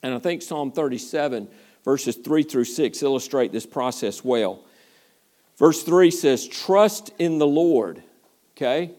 [0.03, 1.49] And I think Psalm 37,
[1.87, 4.63] verses 3 through 6, illustrate this process well.
[5.57, 8.03] Verse 3 says, Trust in the Lord.
[8.55, 8.91] Okay?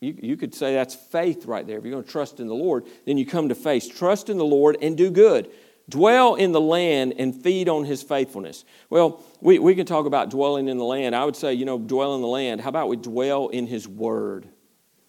[0.00, 1.76] You, you could say that's faith right there.
[1.76, 3.92] If you're going to trust in the Lord, then you come to faith.
[3.94, 5.50] Trust in the Lord and do good.
[5.88, 8.64] Dwell in the land and feed on his faithfulness.
[8.88, 11.16] Well, we, we can talk about dwelling in the land.
[11.16, 12.60] I would say, you know, dwell in the land.
[12.60, 14.46] How about we dwell in his word?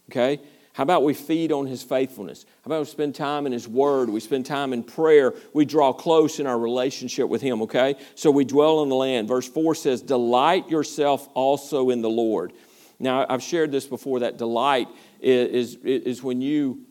[0.09, 0.39] Okay?
[0.79, 2.45] How about we feed on his faithfulness?
[2.63, 4.09] How about we spend time in his word?
[4.09, 5.33] We spend time in prayer.
[5.51, 7.97] We draw close in our relationship with him, okay?
[8.15, 9.27] So we dwell in the land.
[9.27, 12.53] Verse 4 says, Delight yourself also in the Lord.
[12.97, 14.87] Now, I've shared this before that delight
[15.19, 16.85] is, is, when you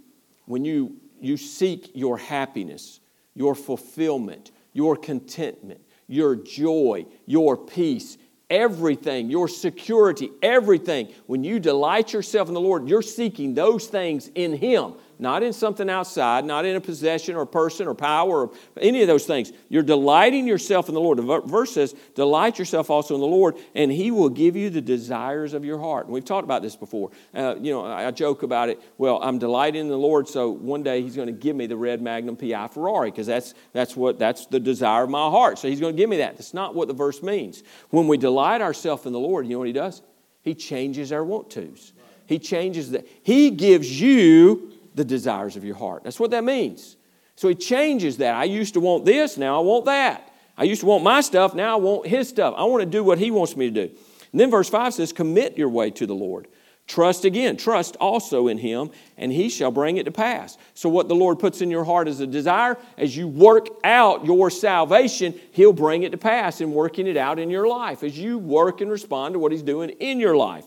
[0.44, 3.00] when you you seek your happiness
[3.34, 8.18] your fulfillment, your contentment, your joy, your peace,
[8.50, 11.12] everything, your security, everything.
[11.26, 15.52] When you delight yourself in the Lord, you're seeking those things in Him not in
[15.52, 19.52] something outside, not in a possession or person or power or any of those things.
[19.68, 21.18] You're delighting yourself in the Lord.
[21.18, 24.80] The verse says, Delight yourself also in the Lord, and He will give you the
[24.80, 26.06] desires of your heart.
[26.06, 27.10] And we've talked about this before.
[27.34, 28.80] Uh, you know, I joke about it.
[28.96, 31.76] Well, I'm delighting in the Lord, so one day He's going to give me the
[31.76, 35.58] red Magnum PI Ferrari because that's, that's, what, that's the desire of my heart.
[35.58, 36.36] So He's going to give me that.
[36.36, 37.62] That's not what the verse means.
[37.90, 40.02] When we delight ourselves in the Lord, you know what He does?
[40.42, 41.92] He changes our want tos.
[42.26, 43.06] He changes that.
[43.22, 46.04] He gives you the desires of your heart.
[46.04, 46.96] That's what that means.
[47.36, 48.34] So he changes that.
[48.34, 50.30] I used to want this, now I want that.
[50.58, 52.52] I used to want my stuff, now I want his stuff.
[52.56, 53.94] I want to do what he wants me to do.
[54.32, 56.48] And then verse 5 says, Commit your way to the Lord.
[56.88, 60.56] Trust again, trust also in him, and he shall bring it to pass.
[60.72, 64.24] So, what the Lord puts in your heart as a desire, as you work out
[64.24, 68.18] your salvation, he'll bring it to pass in working it out in your life as
[68.18, 70.64] you work and respond to what he's doing in your life.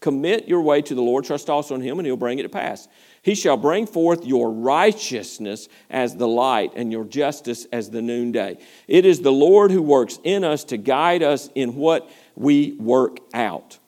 [0.00, 2.50] Commit your way to the Lord, trust also in him, and he'll bring it to
[2.50, 2.86] pass.
[3.24, 8.58] He shall bring forth your righteousness as the light and your justice as the noonday.
[8.86, 13.20] It is the Lord who works in us to guide us in what we work
[13.32, 13.78] out,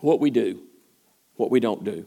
[0.00, 0.60] what we do,
[1.36, 2.04] what we don't do,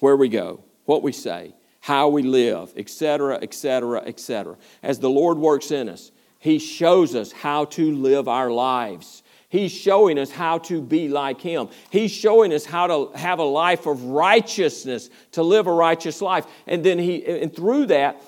[0.00, 4.58] where we go, what we say, how we live, etc., etc., etc.
[4.82, 9.22] As the Lord works in us, He shows us how to live our lives.
[9.48, 11.68] He's showing us how to be like Him.
[11.90, 16.46] He's showing us how to have a life of righteousness, to live a righteous life.
[16.66, 18.20] And then He, and through that,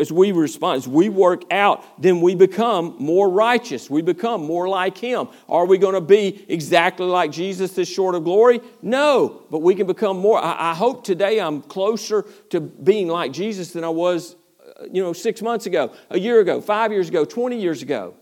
[0.00, 3.90] as we respond, as we work out, then we become more righteous.
[3.90, 5.28] We become more like Him.
[5.48, 8.60] Are we going to be exactly like Jesus this short of glory?
[8.80, 10.38] No, but we can become more.
[10.38, 14.36] I, I hope today I'm closer to being like Jesus than I was,
[14.80, 18.14] uh, you know, six months ago, a year ago, five years ago, 20 years ago.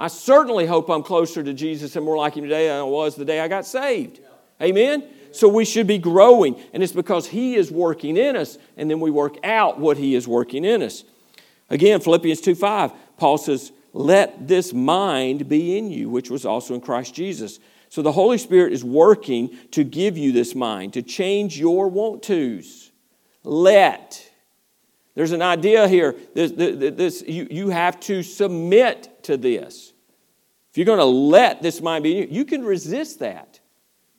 [0.00, 3.16] I certainly hope I'm closer to Jesus and more like Him today than I was
[3.16, 4.20] the day I got saved.
[4.60, 5.04] Amen?
[5.30, 8.98] So we should be growing, and it's because He is working in us, and then
[8.98, 11.04] we work out what He is working in us.
[11.68, 16.74] Again, Philippians 2 5, Paul says, Let this mind be in you, which was also
[16.74, 17.60] in Christ Jesus.
[17.90, 22.22] So the Holy Spirit is working to give you this mind, to change your want
[22.22, 22.90] tos.
[23.44, 24.29] Let.
[25.20, 26.16] There's an idea here.
[26.32, 29.92] This, this, you, you have to submit to this.
[30.70, 33.60] If you're going to let this mind be in you, you can resist that.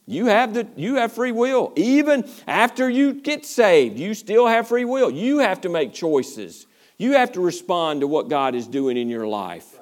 [0.06, 1.74] You have, the, you have free will.
[1.76, 5.10] Even after you get saved, you still have free will.
[5.10, 6.68] You have to make choices.
[7.00, 9.80] You have to respond to what God is doing in your life.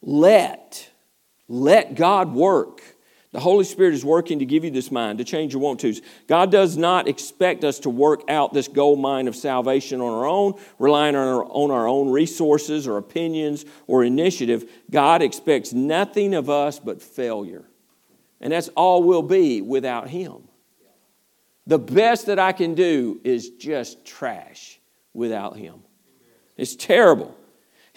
[0.00, 0.88] Let,
[1.48, 2.82] let God work.
[3.38, 6.00] The Holy Spirit is working to give you this mind, to change your want tos.
[6.26, 10.26] God does not expect us to work out this gold mine of salvation on our
[10.26, 14.68] own, relying on our, on our own resources or opinions or initiative.
[14.90, 17.62] God expects nothing of us but failure.
[18.40, 20.48] And that's all we'll be without Him.
[21.68, 24.80] The best that I can do is just trash
[25.14, 25.84] without Him.
[26.56, 27.37] It's terrible.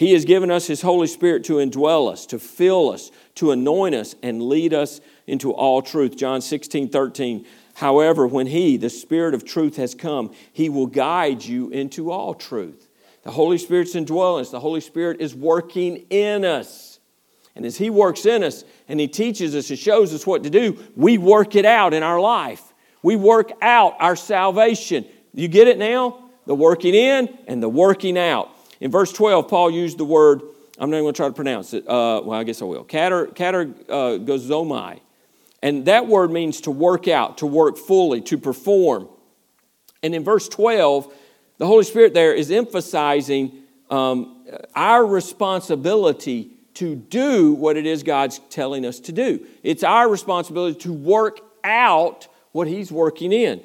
[0.02, 3.94] He has given us His Holy Spirit to indwell us, to fill us, to anoint
[3.94, 6.18] us, and lead us into all truth.
[6.18, 7.46] John 16, 13.
[7.76, 12.34] However, when He, the Spirit of truth, has come, He will guide you into all
[12.34, 12.90] truth.
[13.22, 17.00] The Holy Spirit's indwelling us, the Holy Spirit is working in us.
[17.56, 20.50] And as He works in us and He teaches us and shows us what to
[20.50, 22.74] do, we work it out in our life.
[23.04, 25.06] We work out our salvation.
[25.32, 26.32] You get it now?
[26.48, 28.50] The working in and the working out.
[28.82, 30.42] In verse 12, Paul used the word,
[30.78, 31.88] I'm not even going to try to pronounce it.
[31.88, 32.84] Uh, well, I guess I will.
[32.84, 34.96] Katergazomai.
[34.96, 35.00] Uh,
[35.62, 39.08] and that word means to work out, to work fully, to perform.
[40.02, 41.14] And in verse 12,
[41.60, 43.54] The Holy Spirit there is emphasizing
[43.92, 44.44] um,
[44.76, 49.46] our responsibility to do what it is God's telling us to do.
[49.62, 53.62] It's our responsibility to work out what He's working in.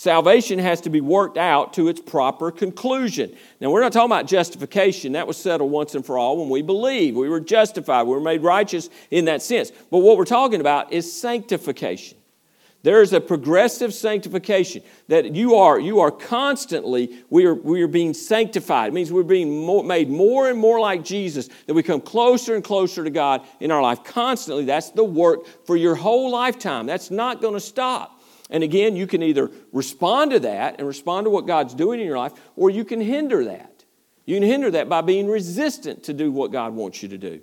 [0.00, 3.36] Salvation has to be worked out to its proper conclusion.
[3.60, 5.12] Now, we're not talking about justification.
[5.12, 7.14] That was settled once and for all when we believe.
[7.14, 8.04] We were justified.
[8.04, 9.70] We were made righteous in that sense.
[9.90, 12.16] But what we're talking about is sanctification.
[12.82, 17.86] There is a progressive sanctification that you are, you are constantly, we are, we are
[17.86, 18.88] being sanctified.
[18.88, 22.54] It means we're being more, made more and more like Jesus, that we come closer
[22.54, 24.64] and closer to God in our life constantly.
[24.64, 26.86] That's the work for your whole lifetime.
[26.86, 28.16] That's not going to stop.
[28.50, 32.06] And again, you can either respond to that and respond to what God's doing in
[32.06, 33.84] your life, or you can hinder that.
[34.26, 37.40] You can hinder that by being resistant to do what God wants you to do.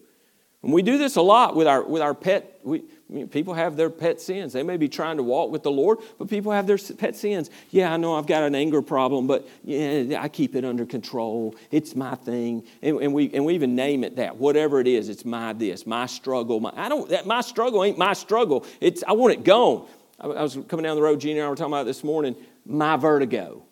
[0.64, 2.60] And we do this a lot with our, with our pet.
[2.64, 4.54] We, I mean, people have their pet sins.
[4.54, 7.50] They may be trying to walk with the Lord, but people have their pet sins.
[7.70, 11.56] Yeah, I know I've got an anger problem, but yeah, I keep it under control.
[11.72, 14.36] It's my thing, and, and we and we even name it that.
[14.36, 16.60] Whatever it is, it's my this, my struggle.
[16.60, 17.08] My, I don't.
[17.10, 18.66] That my struggle ain't my struggle.
[18.82, 19.88] It's I want it gone.
[20.20, 22.98] I, was coming down the road, Gina and I were talking about this morning, my
[22.98, 23.64] vertigo.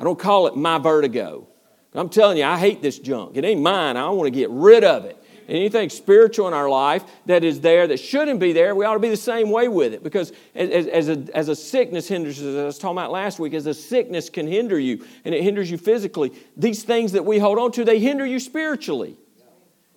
[0.00, 1.48] I don't call it my vertigo.
[1.94, 3.36] I'm telling you, I hate this junk.
[3.36, 3.96] It ain't mine.
[3.96, 5.22] I want to get rid of it.
[5.48, 9.00] Anything spiritual in our life that is there that shouldn't be there, we ought to
[9.00, 10.02] be the same way with it.
[10.02, 13.54] Because as, as, a, as a sickness hinders, as I was talking about last week,
[13.54, 17.38] as a sickness can hinder you and it hinders you physically, these things that we
[17.38, 19.16] hold on to, they hinder you spiritually.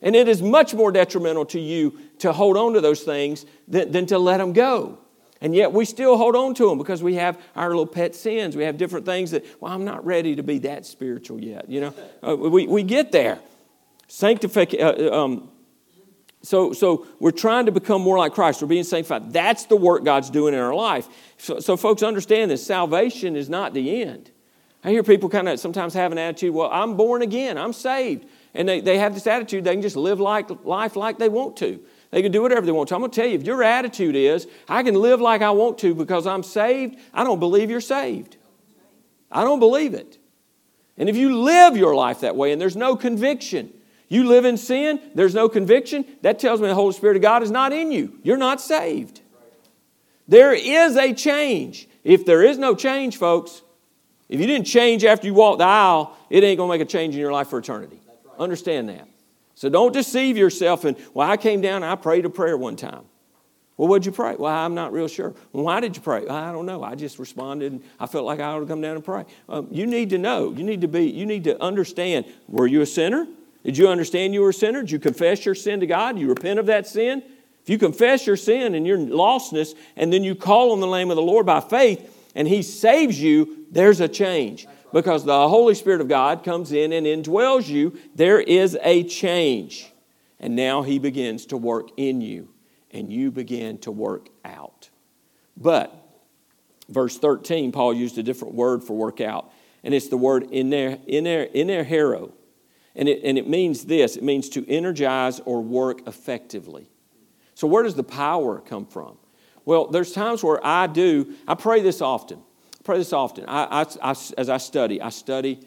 [0.02, 3.92] And it is much more detrimental to you to hold on to those things than,
[3.92, 5.00] than to let them go.
[5.41, 8.58] And yet we still hold on to them because we have our little pet sins.
[8.58, 11.69] We have different things that, well, I'm not ready to be that spiritual yet.
[11.69, 11.93] You know,
[12.28, 13.39] uh, we, we get there.
[14.08, 14.86] Sanctification.
[14.86, 15.49] Uh, uh, um,
[16.41, 18.62] so, so we're trying to become more like Christ.
[18.62, 19.32] We're being sanctified.
[19.32, 21.08] That's the work God's doing in our life.
[21.38, 22.65] So, so folks, understand this.
[22.65, 24.32] Salvation is not the end.
[24.84, 28.25] I hear people kind of sometimes have an attitude, well, I'm born again, I'm saved.
[28.54, 31.58] And they, they have this attitude, they can just live like, life like they want
[31.58, 31.82] to.
[32.12, 32.95] They can do whatever they want to.
[32.95, 35.78] I'm going to tell you, if your attitude is, I can live like I want
[35.80, 38.38] to because I'm saved, I don't believe you're saved.
[39.32, 40.17] I don't believe it.
[40.98, 43.72] And if you live your life that way and there's no conviction,
[44.08, 47.43] you live in sin, there's no conviction, that tells me the Holy Spirit of God
[47.43, 48.19] is not in you.
[48.24, 49.22] You're not saved.
[50.28, 51.88] There is a change.
[52.04, 53.62] If there is no change, folks,
[54.28, 56.89] if you didn't change after you walked the aisle, it ain't going to make a
[56.89, 58.00] change in your life for eternity.
[58.38, 59.08] Understand that.
[59.60, 63.04] So don't deceive yourself and, well, I came down I prayed a prayer one time.
[63.76, 64.38] Well, what'd you pray?
[64.38, 65.36] Well, I'm not real sure.
[65.52, 66.26] Why did you pray?
[66.30, 66.82] I don't know.
[66.82, 69.26] I just responded and I felt like I ought to come down and pray.
[69.50, 70.54] Um, you need to know.
[70.54, 72.26] You need to be, you need to understand.
[72.48, 73.28] Were you a sinner?
[73.65, 74.80] Did you understand you were a sinner?
[74.80, 76.13] Did you confess your sin to God?
[76.13, 77.22] Did you repent of that sin?
[77.62, 81.10] If you confess your sin and your lostness, and then you call on the name
[81.10, 85.75] of the Lord by faith, and He saves you, there's a change because the Holy
[85.75, 89.91] Spirit of God comes in and indwells you, there is a change.
[90.39, 92.49] And now He begins to work in you,
[92.91, 94.89] and you begin to work out.
[95.58, 95.93] But,
[96.88, 99.52] verse 13, Paul used a different word for work out,
[99.84, 102.32] and it's the word iner, iner, energeo.
[102.95, 106.89] And it, and it means this it means to energize or work effectively.
[107.54, 109.17] So, where does the power come from?
[109.65, 112.41] Well, there's times where I do, I pray this often
[112.89, 113.45] pray this often.
[113.47, 115.60] I, I, I, as I study, I study,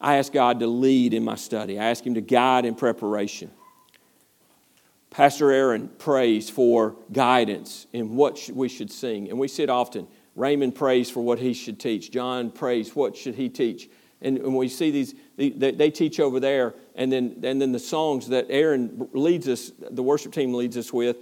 [0.00, 1.78] I ask God to lead in my study.
[1.78, 3.52] I ask Him to guide in preparation.
[5.08, 9.30] Pastor Aaron prays for guidance in what we should sing.
[9.30, 10.08] And we sit often.
[10.34, 12.10] Raymond prays for what he should teach.
[12.10, 13.88] John prays, what should he teach?
[14.20, 16.74] And, and we see these, they, they teach over there.
[16.96, 20.92] And then, and then the songs that Aaron leads us, the worship team leads us
[20.92, 21.18] with,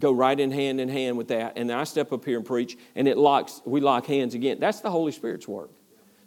[0.00, 1.54] go right in hand in hand with that.
[1.56, 4.58] And then I step up here and preach, and it locks, we lock hands again.
[4.60, 5.70] That's the Holy Spirit's work.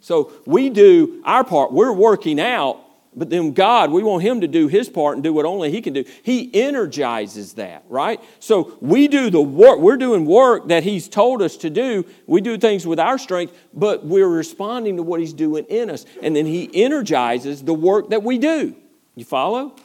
[0.00, 1.72] So we do our part.
[1.72, 2.80] We're working out,
[3.14, 5.80] but then God, we want Him to do His part and do what only He
[5.80, 6.04] can do.
[6.22, 8.20] He energizes that, right?
[8.40, 9.78] So we do the work.
[9.78, 12.04] We're doing work that He's told us to do.
[12.26, 16.04] We do things with our strength, but we're responding to what He's doing in us.
[16.20, 18.74] And then He energizes the work that we do.
[19.14, 19.76] You follow?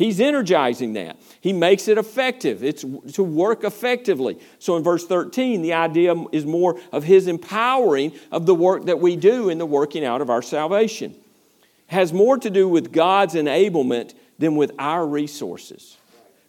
[0.00, 1.18] He's energizing that.
[1.42, 2.64] He makes it effective.
[2.64, 4.38] It's to work effectively.
[4.58, 8.98] So in verse 13, the idea is more of his empowering of the work that
[8.98, 11.10] we do in the working out of our salvation.
[11.10, 15.98] It has more to do with God's enablement than with our resources.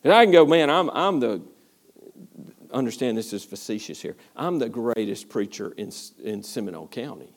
[0.06, 1.41] And I can go, man, I'm, I'm the,
[2.72, 5.91] understand this is facetious here, I'm the greatest preacher in,
[6.24, 7.36] in Seminole County.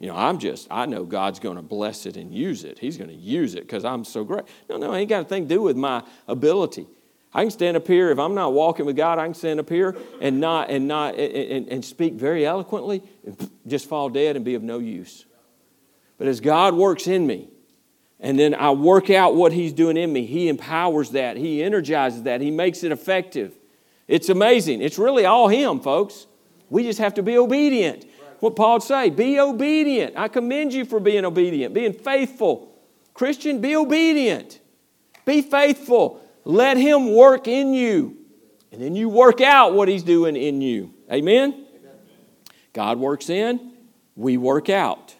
[0.00, 2.78] You know, I'm just, I know God's going to bless it and use it.
[2.78, 4.44] He's going to use it because I'm so great.
[4.68, 6.86] No, no, it ain't got a thing to do with my ability.
[7.32, 9.18] I can stand up here if I'm not walking with God.
[9.18, 13.50] I can stand up here and not and not and, and speak very eloquently, and
[13.66, 15.26] just fall dead and be of no use.
[16.16, 17.48] But as God works in me,
[18.20, 22.22] and then I work out what He's doing in me, He empowers that, He energizes
[22.22, 23.52] that, He makes it effective.
[24.06, 24.80] It's amazing.
[24.80, 26.26] It's really all Him, folks.
[26.70, 28.06] We just have to be obedient.
[28.44, 30.18] What Paul say, be obedient.
[30.18, 32.76] I commend you for being obedient, being faithful.
[33.14, 34.60] Christian, be obedient.
[35.24, 36.22] Be faithful.
[36.44, 38.18] Let him work in you.
[38.70, 40.92] And then you work out what he's doing in you.
[41.10, 41.64] Amen?
[42.74, 43.72] God works in,
[44.14, 45.14] we work out.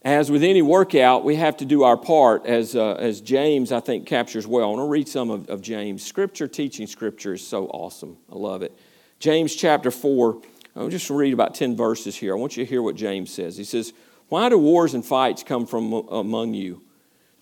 [0.00, 3.80] As with any workout, we have to do our part, as, uh, as James, I
[3.80, 4.64] think, captures well.
[4.64, 6.02] I want to read some of, of James.
[6.02, 8.16] Scripture, teaching Scripture is so awesome.
[8.32, 8.74] I love it.
[9.18, 10.40] James chapter 4,
[10.76, 12.34] I'll just read about 10 verses here.
[12.34, 13.56] I want you to hear what James says.
[13.56, 13.92] He says,
[14.28, 16.82] Why do wars and fights come from among you?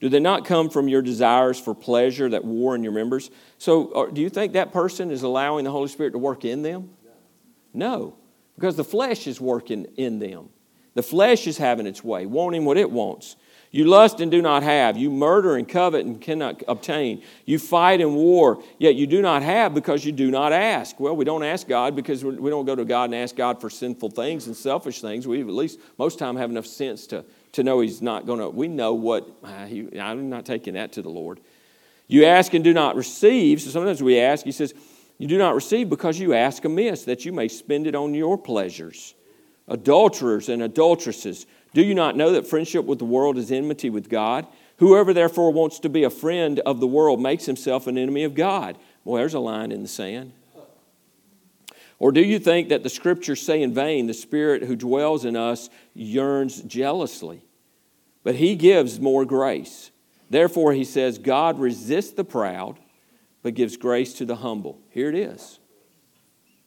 [0.00, 3.30] Do they not come from your desires for pleasure that war in your members?
[3.58, 6.62] So, uh, do you think that person is allowing the Holy Spirit to work in
[6.62, 6.90] them?
[7.72, 8.16] No,
[8.54, 10.48] because the flesh is working in them.
[10.94, 13.36] The flesh is having its way, wanting what it wants.
[13.70, 14.96] You lust and do not have.
[14.96, 17.22] You murder and covet and cannot obtain.
[17.44, 20.98] You fight and war, yet you do not have because you do not ask.
[21.00, 23.68] Well, we don't ask God because we don't go to God and ask God for
[23.68, 25.26] sinful things and selfish things.
[25.26, 28.48] We at least most time have enough sense to, to know He's not going to.
[28.48, 31.40] We know what, uh, he, I'm not taking that to the Lord.
[32.08, 33.60] You ask and do not receive.
[33.60, 34.74] So sometimes we ask, He says,
[35.18, 38.38] You do not receive because you ask amiss, that you may spend it on your
[38.38, 39.14] pleasures.
[39.68, 41.46] Adulterers and adulteresses
[41.76, 44.46] do you not know that friendship with the world is enmity with God?
[44.78, 48.34] Whoever therefore wants to be a friend of the world makes himself an enemy of
[48.34, 48.78] God.
[49.04, 50.32] Well, there's a line in the sand.
[51.98, 55.36] Or do you think that the scriptures say in vain, the Spirit who dwells in
[55.36, 57.42] us yearns jealously?
[58.24, 59.90] But he gives more grace.
[60.30, 62.78] Therefore, he says, God resists the proud,
[63.42, 64.80] but gives grace to the humble.
[64.88, 65.58] Here it is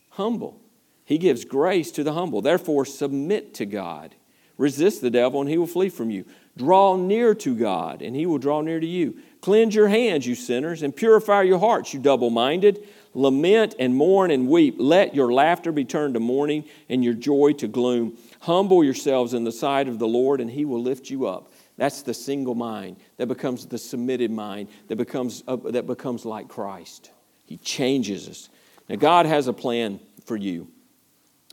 [0.09, 0.61] humble.
[1.03, 2.43] He gives grace to the humble.
[2.43, 4.13] Therefore, submit to God.
[4.59, 6.25] Resist the devil, and he will flee from you.
[6.57, 9.17] Draw near to God, and he will draw near to you.
[9.39, 12.85] Cleanse your hands, you sinners, and purify your hearts, you double minded.
[13.13, 14.75] Lament and mourn and weep.
[14.77, 18.17] Let your laughter be turned to mourning and your joy to gloom.
[18.41, 21.51] Humble yourselves in the sight of the Lord, and he will lift you up.
[21.77, 26.49] That's the single mind that becomes the submitted mind that becomes, uh, that becomes like
[26.49, 27.11] Christ.
[27.45, 28.49] He changes us.
[28.89, 30.67] Now, God has a plan for you.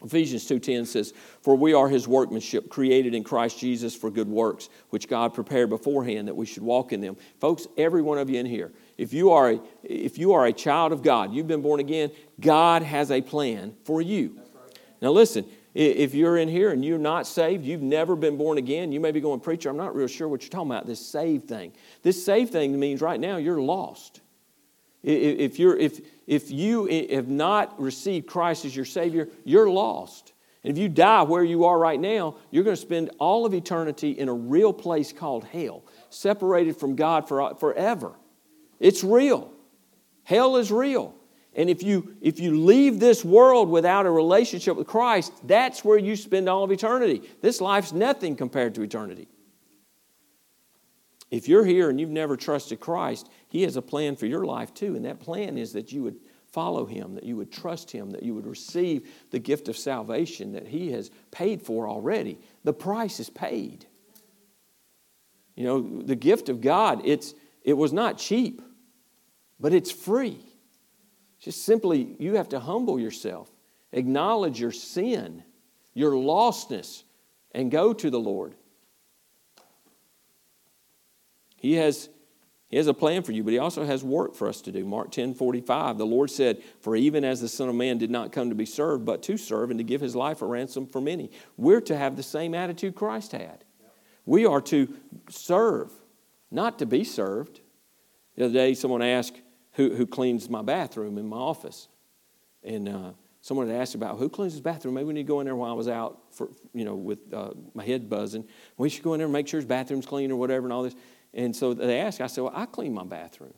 [0.06, 4.68] Ephesians 2:10 says, "For we are his workmanship, created in Christ Jesus for good works,
[4.90, 8.38] which God prepared beforehand that we should walk in them." Folks, every one of you
[8.38, 11.62] in here, if you are a, if you are a child of God, you've been
[11.62, 14.36] born again, God has a plan for you.
[14.36, 14.78] Right.
[15.02, 15.44] Now listen,
[15.74, 19.12] if you're in here and you're not saved, you've never been born again, you may
[19.12, 22.24] be going, "Preacher, I'm not real sure what you're talking about, this saved thing." This
[22.24, 24.20] saved thing means right now you're lost.
[25.02, 30.32] If, you're, if, if you have not received Christ as your Savior, you're lost.
[30.64, 33.54] And if you die where you are right now, you're going to spend all of
[33.54, 38.14] eternity in a real place called hell, separated from God for, forever.
[38.80, 39.52] It's real.
[40.24, 41.14] Hell is real.
[41.54, 45.98] And if you, if you leave this world without a relationship with Christ, that's where
[45.98, 47.22] you spend all of eternity.
[47.40, 49.28] This life's nothing compared to eternity.
[51.30, 54.74] If you're here and you've never trusted Christ, He has a plan for your life
[54.74, 54.96] too.
[54.96, 56.16] And that plan is that you would
[56.52, 60.52] follow Him, that you would trust Him, that you would receive the gift of salvation
[60.52, 62.38] that He has paid for already.
[62.64, 63.86] The price is paid.
[65.54, 67.32] You know, the gift of God, it's,
[67.62, 68.60] it was not cheap,
[69.58, 70.38] but it's free.
[71.38, 73.50] Just simply, you have to humble yourself,
[73.90, 75.42] acknowledge your sin,
[75.94, 77.04] your lostness,
[77.52, 78.54] and go to the Lord.
[81.56, 82.10] He has,
[82.68, 84.84] he has a plan for you, but He also has work for us to do.
[84.84, 88.32] Mark 10 45, the Lord said, For even as the Son of Man did not
[88.32, 91.00] come to be served, but to serve and to give His life a ransom for
[91.00, 91.30] many.
[91.56, 93.64] We're to have the same attitude Christ had.
[94.24, 94.92] We are to
[95.30, 95.92] serve,
[96.50, 97.60] not to be served.
[98.34, 99.40] The other day, someone asked,
[99.74, 101.86] Who, who cleans my bathroom in my office?
[102.64, 103.12] And uh,
[103.42, 104.94] someone had asked about who cleans his bathroom.
[104.94, 107.32] Maybe we need to go in there while I was out for, you know, with
[107.32, 108.44] uh, my head buzzing.
[108.76, 110.82] We should go in there and make sure his bathroom's clean or whatever and all
[110.82, 110.96] this.
[111.34, 113.54] And so they asked, I said, Well, I clean my bathroom.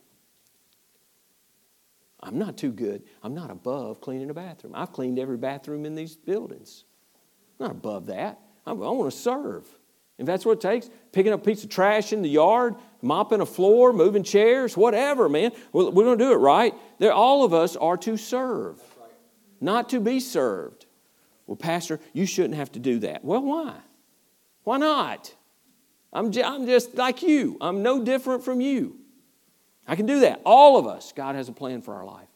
[2.20, 3.04] I'm not too good.
[3.22, 4.72] I'm not above cleaning a bathroom.
[4.74, 6.84] I've cleaned every bathroom in these buildings.
[7.58, 8.40] I'm not above that.
[8.66, 9.66] I, I want to serve.
[10.18, 13.40] If that's what it takes, picking up a piece of trash in the yard, mopping
[13.40, 15.52] a floor, moving chairs, whatever, man.
[15.72, 16.74] We're, we're going to do it right.
[17.00, 18.82] All of us are to serve,
[19.60, 20.86] not to be served.
[21.46, 23.24] Well, Pastor, you shouldn't have to do that.
[23.24, 23.76] Well, why?
[24.64, 25.34] Why not?
[26.12, 27.56] I'm, j- I'm just like you.
[27.60, 28.96] I'm no different from you.
[29.86, 30.40] I can do that.
[30.44, 32.28] All of us, God has a plan for our life.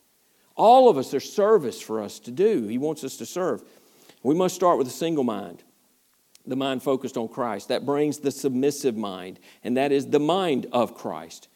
[0.55, 2.67] All of us, there's service for us to do.
[2.67, 3.63] He wants us to serve.
[4.23, 5.63] We must start with a single mind.
[6.47, 7.69] the mind focused on Christ.
[7.69, 11.49] That brings the submissive mind, and that is the mind of Christ.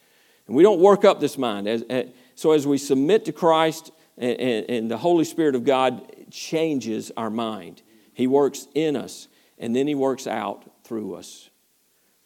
[0.46, 1.66] And we don't work up this mind.
[1.66, 5.64] As, as, so as we submit to Christ and, and, and the Holy Spirit of
[5.64, 7.82] God changes our mind,
[8.14, 11.50] He works in us, and then He works out through us.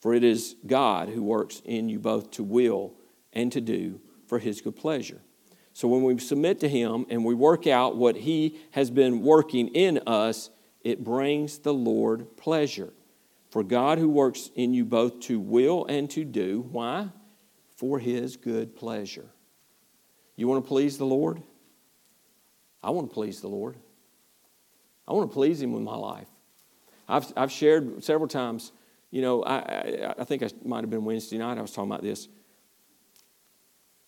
[0.00, 2.94] For it is God who works in you both to will
[3.32, 5.20] and to do for His good pleasure.
[5.72, 9.68] So when we submit to Him and we work out what He has been working
[9.68, 10.50] in us,
[10.82, 12.92] it brings the Lord pleasure.
[13.50, 17.08] For God who works in you both to will and to do, why?
[17.76, 19.28] For His good pleasure.
[20.36, 21.42] You want to please the Lord?
[22.82, 23.76] I want to please the Lord.
[25.06, 26.28] I want to please Him with my life.
[27.08, 28.72] I've, I've shared several times,
[29.10, 31.90] you know, I, I, I think I might have been Wednesday night, I was talking
[31.90, 32.28] about this.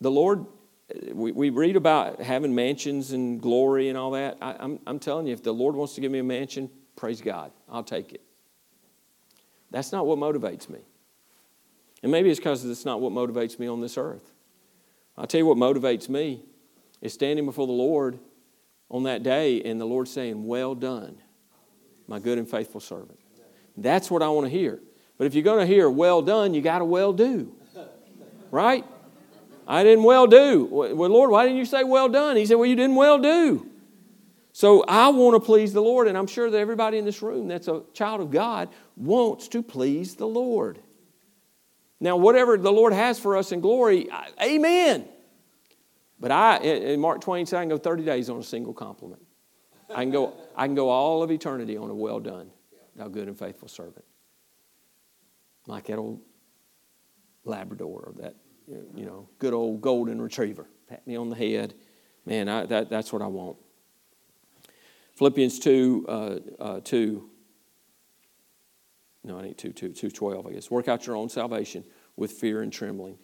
[0.01, 0.45] The Lord
[1.13, 4.37] we, we read about having mansions and glory and all that.
[4.41, 7.21] I, I'm, I'm telling you, if the Lord wants to give me a mansion, praise
[7.21, 7.51] God.
[7.69, 8.21] I'll take it.
[9.71, 10.79] That's not what motivates me.
[12.03, 14.33] And maybe it's because it's not what motivates me on this earth.
[15.17, 16.43] I'll tell you what motivates me
[17.01, 18.19] is standing before the Lord
[18.89, 21.17] on that day and the Lord saying, Well done,
[22.07, 23.19] my good and faithful servant.
[23.77, 24.79] That's what I want to hear.
[25.17, 27.53] But if you're going to hear well done, you got to well do.
[28.51, 28.85] Right?
[29.67, 30.65] I didn't well do.
[30.65, 32.35] Well, Lord, why didn't you say well done?
[32.35, 33.69] He said, Well, you didn't well do.
[34.51, 37.47] So I want to please the Lord, and I'm sure that everybody in this room
[37.47, 40.79] that's a child of God wants to please the Lord.
[41.99, 44.09] Now, whatever the Lord has for us in glory,
[44.39, 45.07] amen.
[46.19, 49.21] But I, in Mark Twain said, I can go 30 days on a single compliment.
[49.89, 52.51] I can go, I can go all of eternity on a well done,
[52.95, 54.05] thou good and faithful servant.
[55.67, 56.21] Like that old
[57.45, 58.35] Labrador or that
[58.67, 60.67] you know, good old golden retriever.
[60.87, 61.73] Pat me on the head.
[62.25, 63.57] Man, I, that, that's what I want.
[65.15, 67.29] Philippians 2, uh, uh, 2.
[69.25, 70.71] No, I need 2, 2, 2, 12, I guess.
[70.71, 71.83] Work out your own salvation
[72.15, 73.17] with fear and trembling.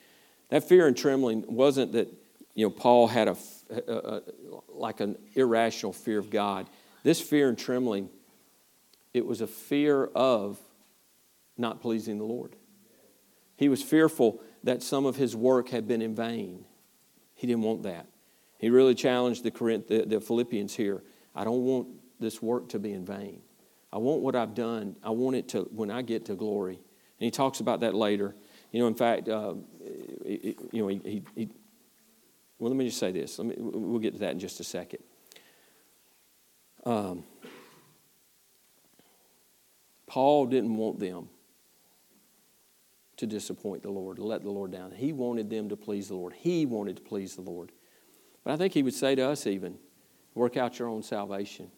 [0.50, 2.08] That fear and trembling wasn't that,
[2.54, 3.38] you know, Paul had a,
[3.70, 4.22] a, a
[4.70, 6.70] like an irrational fear of God.
[7.04, 8.10] This fear and trembling,
[9.14, 10.60] it was a fear of
[11.60, 12.56] not pleasing the Lord.
[13.56, 16.66] He was fearful that some of his work had been in vain.
[17.36, 18.08] He didn't want that.
[18.58, 21.04] He really challenged the, Corinth, the, the Philippians here.
[21.36, 21.88] I don't want
[22.20, 23.42] this work to be in vain.
[23.92, 24.96] I want what I've done.
[25.04, 26.76] I want it to, when I get to glory.
[26.76, 28.36] And he talks about that later.
[28.72, 29.56] You know, in fact, uh,
[30.26, 31.50] you know, he, he, he,
[32.60, 33.40] well, let me just say this.
[33.40, 35.00] Let me, we'll get to that in just a second.
[36.86, 37.24] Um,
[40.08, 41.30] Paul didn't want them
[43.20, 44.92] to disappoint the Lord, to let the Lord down.
[44.92, 46.34] He wanted them to please the Lord.
[46.34, 47.74] He wanted to please the Lord.
[48.46, 49.78] But I think he would say to us even,
[50.34, 51.70] work out your own salvation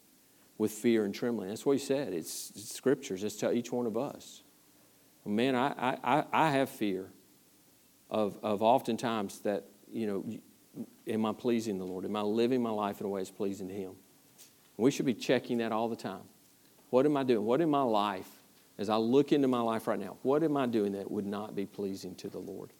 [0.60, 1.50] with fear and trembling.
[1.50, 2.14] That's what he said.
[2.14, 3.24] It's, it's scriptures.
[3.24, 4.44] It's to each one of us.
[5.26, 7.12] Man, I, I, I have fear
[8.12, 12.06] of, of oftentimes that, you know, am I pleasing the Lord?
[12.06, 13.94] Am I living my life in a way that's pleasing to him?
[14.78, 16.24] We should be checking that all the time.
[16.92, 17.44] What am I doing?
[17.44, 18.30] What in my life
[18.82, 21.56] as I look into my life right now, what am I doing that would not
[21.56, 22.72] be pleasing to the Lord?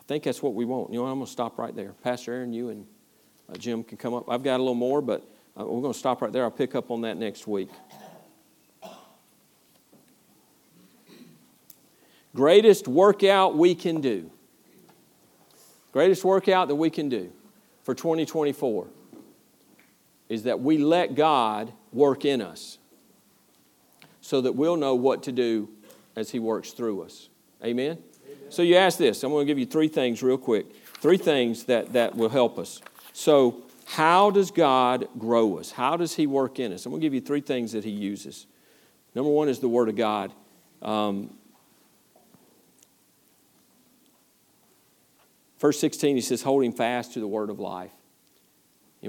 [0.00, 0.90] I think that's what we want.
[0.90, 1.92] You know, I'm going to stop right there.
[2.02, 2.86] Pastor Aaron, you and
[3.52, 4.24] uh, Jim can come up.
[4.26, 5.20] I've got a little more, but
[5.60, 6.44] uh, we're going to stop right there.
[6.44, 7.68] I'll pick up on that next week.
[12.34, 14.30] Greatest workout we can do.
[15.92, 17.30] Greatest workout that we can do
[17.82, 18.86] for 2024
[20.30, 22.78] is that we let God work in us
[24.24, 25.68] so that we'll know what to do
[26.16, 27.28] as He works through us.
[27.62, 27.98] Amen?
[28.26, 28.38] Amen?
[28.48, 29.22] So you ask this.
[29.22, 30.74] I'm going to give you three things real quick.
[30.94, 32.80] Three things that, that will help us.
[33.12, 35.70] So, how does God grow us?
[35.70, 36.86] How does He work in us?
[36.86, 38.46] I'm going to give you three things that He uses.
[39.14, 40.32] Number one is the Word of God.
[40.80, 41.30] Um,
[45.64, 47.90] Verse 16, he says, holding fast to the word of life.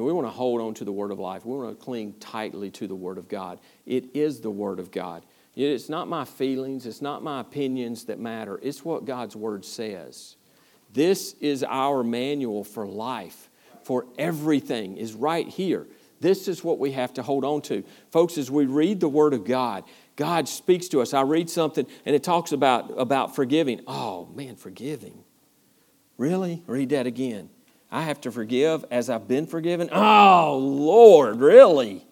[0.03, 1.45] We want to hold on to the Word of life.
[1.45, 3.59] We want to cling tightly to the Word of God.
[3.85, 5.23] It is the Word of God.
[5.55, 10.35] It's not my feelings, it's not my opinions that matter, it's what God's Word says.
[10.91, 13.49] This is our manual for life,
[13.83, 15.87] for everything, is right here.
[16.19, 17.83] This is what we have to hold on to.
[18.11, 19.83] Folks, as we read the Word of God,
[20.15, 21.13] God speaks to us.
[21.13, 23.81] I read something and it talks about, about forgiving.
[23.87, 25.23] Oh, man, forgiving.
[26.17, 26.63] Really?
[26.67, 27.49] Read that again.
[27.91, 29.89] I have to forgive as I've been forgiven.
[29.91, 32.05] Oh, Lord, really?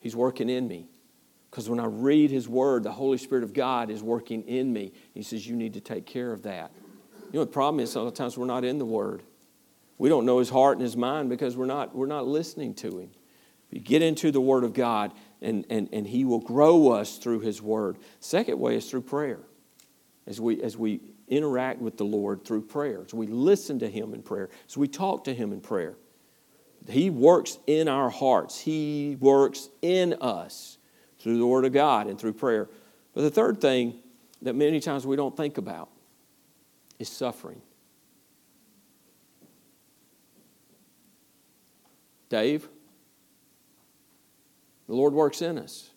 [0.00, 0.86] He's working in me.
[1.50, 4.92] Because when I read His Word, the Holy Spirit of God is working in me.
[5.12, 6.70] He says, You need to take care of that.
[7.32, 9.22] You know, the problem is sometimes we're not in the Word.
[9.98, 12.98] We don't know His heart and His mind because we're not, we're not listening to
[12.98, 13.10] Him.
[13.72, 17.40] We get into the Word of God, and, and, and He will grow us through
[17.40, 17.98] His Word.
[18.20, 19.40] Second way is through prayer.
[20.26, 21.00] As we, as we
[21.30, 25.24] interact with the Lord through prayer, we listen to Him in prayer, as we talk
[25.24, 25.94] to Him in prayer.
[26.88, 30.78] He works in our hearts, He works in us
[31.18, 32.68] through the Word of God and through prayer.
[33.14, 33.94] But the third thing
[34.42, 35.90] that many times we don't think about
[36.98, 37.60] is suffering.
[42.28, 42.68] Dave,
[44.86, 45.90] the Lord works in us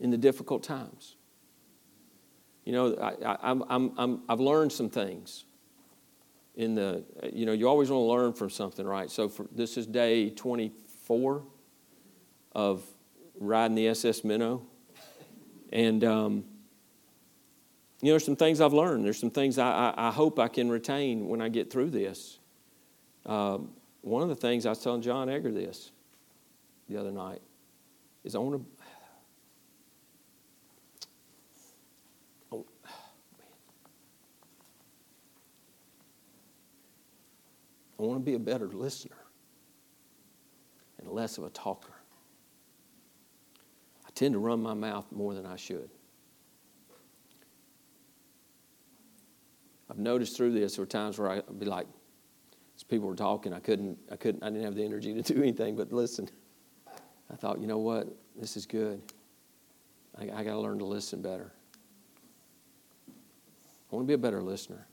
[0.00, 1.16] in the difficult times.
[2.70, 5.44] You know, I, I'm, I'm, I'm, I've learned some things
[6.54, 7.02] in the,
[7.32, 9.10] you know, you always want to learn from something, right?
[9.10, 11.42] So for, this is day 24
[12.52, 12.84] of
[13.40, 14.62] riding the SS Minnow.
[15.72, 16.44] And, um,
[18.02, 19.04] you know, there's some things I've learned.
[19.04, 22.38] There's some things I, I, I hope I can retain when I get through this.
[23.26, 25.90] Um, one of the things I was telling John Egger this
[26.88, 27.42] the other night
[28.22, 28.80] is I want to.
[32.52, 32.66] Oh,
[38.00, 39.16] I want to be a better listener
[40.98, 41.92] and less of a talker.
[44.06, 45.90] I tend to run my mouth more than I should.
[49.90, 51.86] I've noticed through this there were times where I'd be like,
[52.74, 55.42] as people were talking, I couldn't, I couldn't, I didn't have the energy to do
[55.42, 56.30] anything but listen.
[57.30, 59.02] I thought, you know what, this is good.
[60.18, 61.52] I, I got to learn to listen better.
[63.10, 64.86] I want to be a better listener.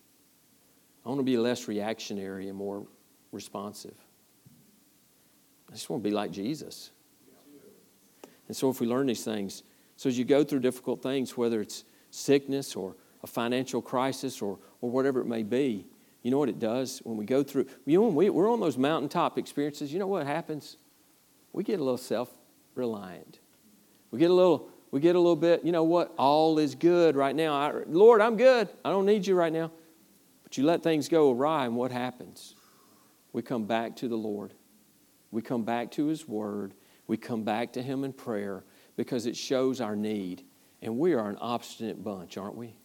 [1.05, 2.85] I want to be less reactionary and more
[3.31, 3.95] responsive.
[5.69, 6.91] I just want to be like Jesus.
[8.47, 9.63] And so, if we learn these things,
[9.97, 14.59] so as you go through difficult things, whether it's sickness or a financial crisis or,
[14.81, 15.85] or whatever it may be,
[16.21, 18.59] you know what it does when we go through, you know, when we, we're on
[18.59, 20.77] those mountaintop experiences, you know what happens?
[21.53, 22.29] We get a little self
[22.75, 23.39] reliant.
[24.11, 26.13] We get a little, we get a little bit, you know what?
[26.17, 27.53] All is good right now.
[27.53, 28.69] I, Lord, I'm good.
[28.85, 29.71] I don't need you right now.
[30.43, 32.55] But you let things go awry, and what happens?
[33.33, 34.53] We come back to the Lord.
[35.31, 36.73] We come back to His Word.
[37.07, 38.63] We come back to Him in prayer
[38.95, 40.43] because it shows our need.
[40.81, 42.75] And we are an obstinate bunch, aren't we?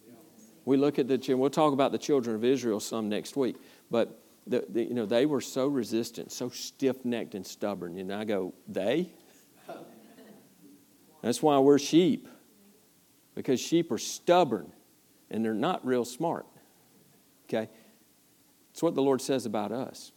[0.65, 3.57] We look at the children, we'll talk about the children of Israel some next week,
[3.91, 7.99] but the, the, you know, they were so resistant, so stiff necked and stubborn.
[7.99, 9.13] And I go, they?
[11.23, 12.29] That's why we're sheep,
[13.35, 14.73] because sheep are stubborn
[15.31, 16.47] and they're not real smart.
[17.49, 17.71] Okay?
[18.73, 20.13] It's what the Lord says about us.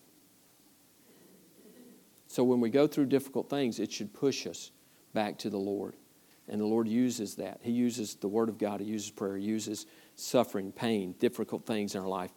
[2.35, 4.71] So when we go through difficult things, it should push us
[5.13, 5.95] back to the Lord.
[6.49, 7.61] And the Lord uses that.
[7.61, 11.95] He uses the Word of God, He uses prayer, He uses suffering, pain, difficult things
[11.95, 12.31] in our life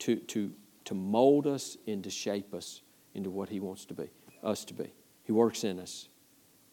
[0.00, 0.52] to, to,
[0.86, 2.82] to mold us and to shape us
[3.14, 4.10] into what He wants to be,
[4.42, 4.92] us to be.
[5.22, 6.08] He works in us.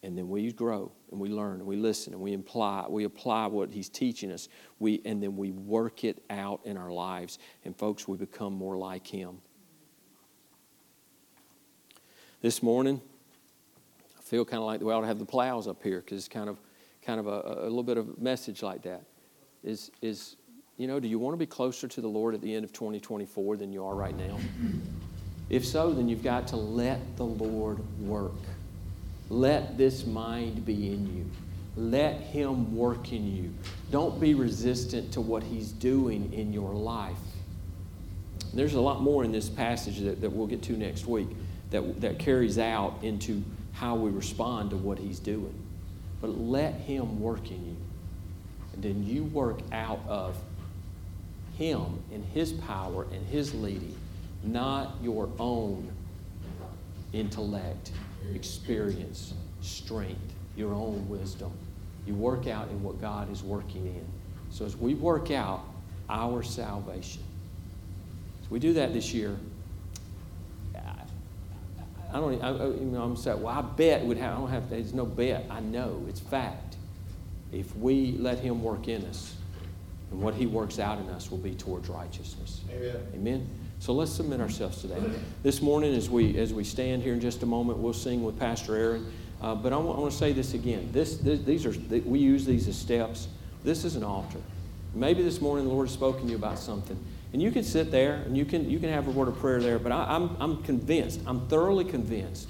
[0.01, 3.45] And then we grow and we learn and we listen and we apply, we apply
[3.45, 4.49] what He's teaching us.
[4.79, 7.37] We, and then we work it out in our lives.
[7.63, 9.37] And folks, we become more like Him.
[12.45, 13.01] This morning,
[14.19, 16.27] I feel kind of like we ought to have the plows up here because it's
[16.27, 16.59] kind of,
[17.01, 19.01] kind of a, a little bit of a message like that
[19.63, 20.35] is, is,
[20.77, 22.71] you know, do you want to be closer to the Lord at the end of
[22.71, 24.37] 2024 than you are right now?
[25.49, 28.33] If so, then you've got to let the Lord work.
[29.31, 31.25] Let this mind be in you.
[31.75, 33.51] Let Him work in you.
[33.89, 37.17] Don't be resistant to what He's doing in your life.
[38.53, 41.29] There's a lot more in this passage that, that we'll get to next week
[41.71, 43.43] that, that carries out into
[43.73, 45.53] how we respond to what He's doing.
[46.21, 47.75] But let Him work in you
[48.75, 50.37] and then you work out of
[51.57, 53.95] Him and His power and His leading,
[54.43, 55.89] not your own
[57.13, 57.91] intellect,
[58.33, 61.51] experience, strength, your own wisdom.
[62.05, 64.05] You work out in what God is working in.
[64.51, 65.63] So as we work out
[66.09, 67.23] our salvation,
[68.43, 69.37] as we do that this year,
[72.15, 72.41] I don't.
[72.41, 74.37] I, you know, I'm saying, well, I bet would have.
[74.37, 74.69] I don't have.
[74.69, 75.45] There's no bet.
[75.49, 76.77] I know it's fact
[77.51, 79.35] if we let Him work in us,
[80.11, 82.61] and what He works out in us will be towards righteousness.
[82.71, 83.07] Amen.
[83.15, 83.49] Amen.
[83.79, 85.01] So let's submit ourselves to that.
[85.43, 88.39] This morning, as we as we stand here in just a moment, we'll sing with
[88.39, 89.11] Pastor Aaron.
[89.41, 90.89] Uh, but I want, I want, to say this again.
[90.93, 91.73] This, this, these are
[92.05, 93.27] we use these as steps.
[93.65, 94.39] This is an altar.
[94.93, 96.97] Maybe this morning the Lord has spoken to you about something,
[97.35, 99.59] and you can sit there and you can you can have a word of prayer
[99.59, 99.77] there.
[99.77, 101.19] But I, I'm I'm convinced.
[101.27, 102.49] I'm thoroughly convinced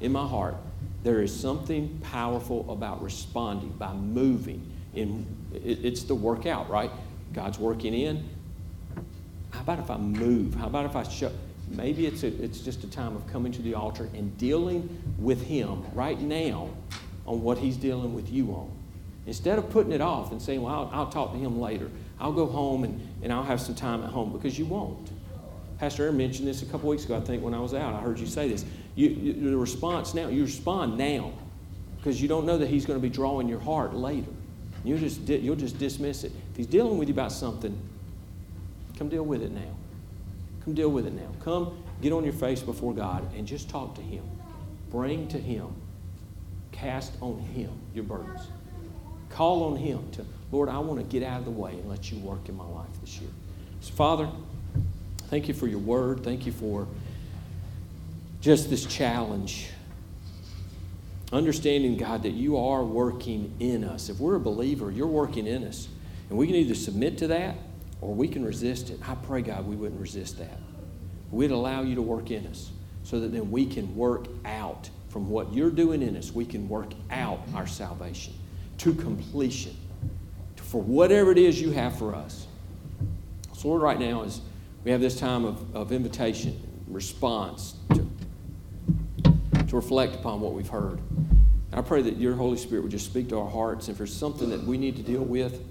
[0.00, 0.56] in my heart
[1.02, 4.72] there is something powerful about responding by moving.
[4.94, 6.90] In, it's the workout, right?
[7.34, 8.26] God's working in.
[9.50, 10.54] How about if I move?
[10.54, 11.30] How about if I show?
[11.68, 15.42] maybe it's, a, it's just a time of coming to the altar and dealing with
[15.42, 16.70] Him right now
[17.26, 18.70] on what He's dealing with you on.
[19.26, 21.90] Instead of putting it off and saying, well, I'll, I'll talk to Him later.
[22.22, 25.10] I'll go home and, and I'll have some time at home because you won't.
[25.78, 27.94] Pastor Aaron mentioned this a couple weeks ago, I think, when I was out.
[27.94, 28.64] I heard you say this.
[28.94, 31.32] You, you, the response now, you respond now
[31.96, 34.30] because you don't know that He's going to be drawing your heart later.
[34.84, 36.30] You'll just, you'll just dismiss it.
[36.52, 37.76] If He's dealing with you about something,
[38.96, 39.74] come deal with it now.
[40.64, 41.28] Come deal with it now.
[41.42, 44.22] Come get on your face before God and just talk to Him.
[44.90, 45.74] Bring to Him.
[46.70, 48.46] Cast on Him your burdens.
[49.32, 52.12] Call on Him to, Lord, I want to get out of the way and let
[52.12, 53.30] you work in my life this year.
[53.80, 54.28] So, Father,
[55.28, 56.22] thank you for your word.
[56.22, 56.86] Thank you for
[58.40, 59.70] just this challenge.
[61.32, 64.10] Understanding, God, that you are working in us.
[64.10, 65.88] If we're a believer, you're working in us.
[66.28, 67.56] And we can either submit to that
[68.02, 69.00] or we can resist it.
[69.08, 70.58] I pray, God, we wouldn't resist that.
[71.30, 72.70] We'd allow you to work in us
[73.02, 76.68] so that then we can work out from what you're doing in us, we can
[76.68, 78.32] work out our salvation
[78.78, 79.76] to completion
[80.56, 82.46] for whatever it is you have for us.
[83.54, 84.40] So, Lord, right now, as
[84.84, 86.58] we have this time of, of invitation,
[86.88, 88.08] response to,
[89.68, 90.98] to reflect upon what we've heard.
[91.18, 93.88] And I pray that your Holy Spirit would just speak to our hearts.
[93.88, 95.62] And if there's something that we need to deal with,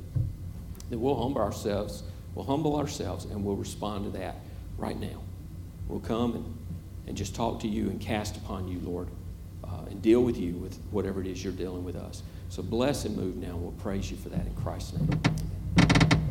[0.91, 2.03] that we'll humble ourselves,
[2.35, 4.35] we'll humble ourselves, and we'll respond to that
[4.77, 5.21] right now.
[5.87, 6.57] We'll come and,
[7.07, 9.07] and just talk to you and cast upon you, Lord,
[9.63, 12.21] uh, and deal with you with whatever it is you're dealing with us.
[12.51, 13.55] So bless and move now.
[13.55, 15.21] We'll praise you for that in Christ's name.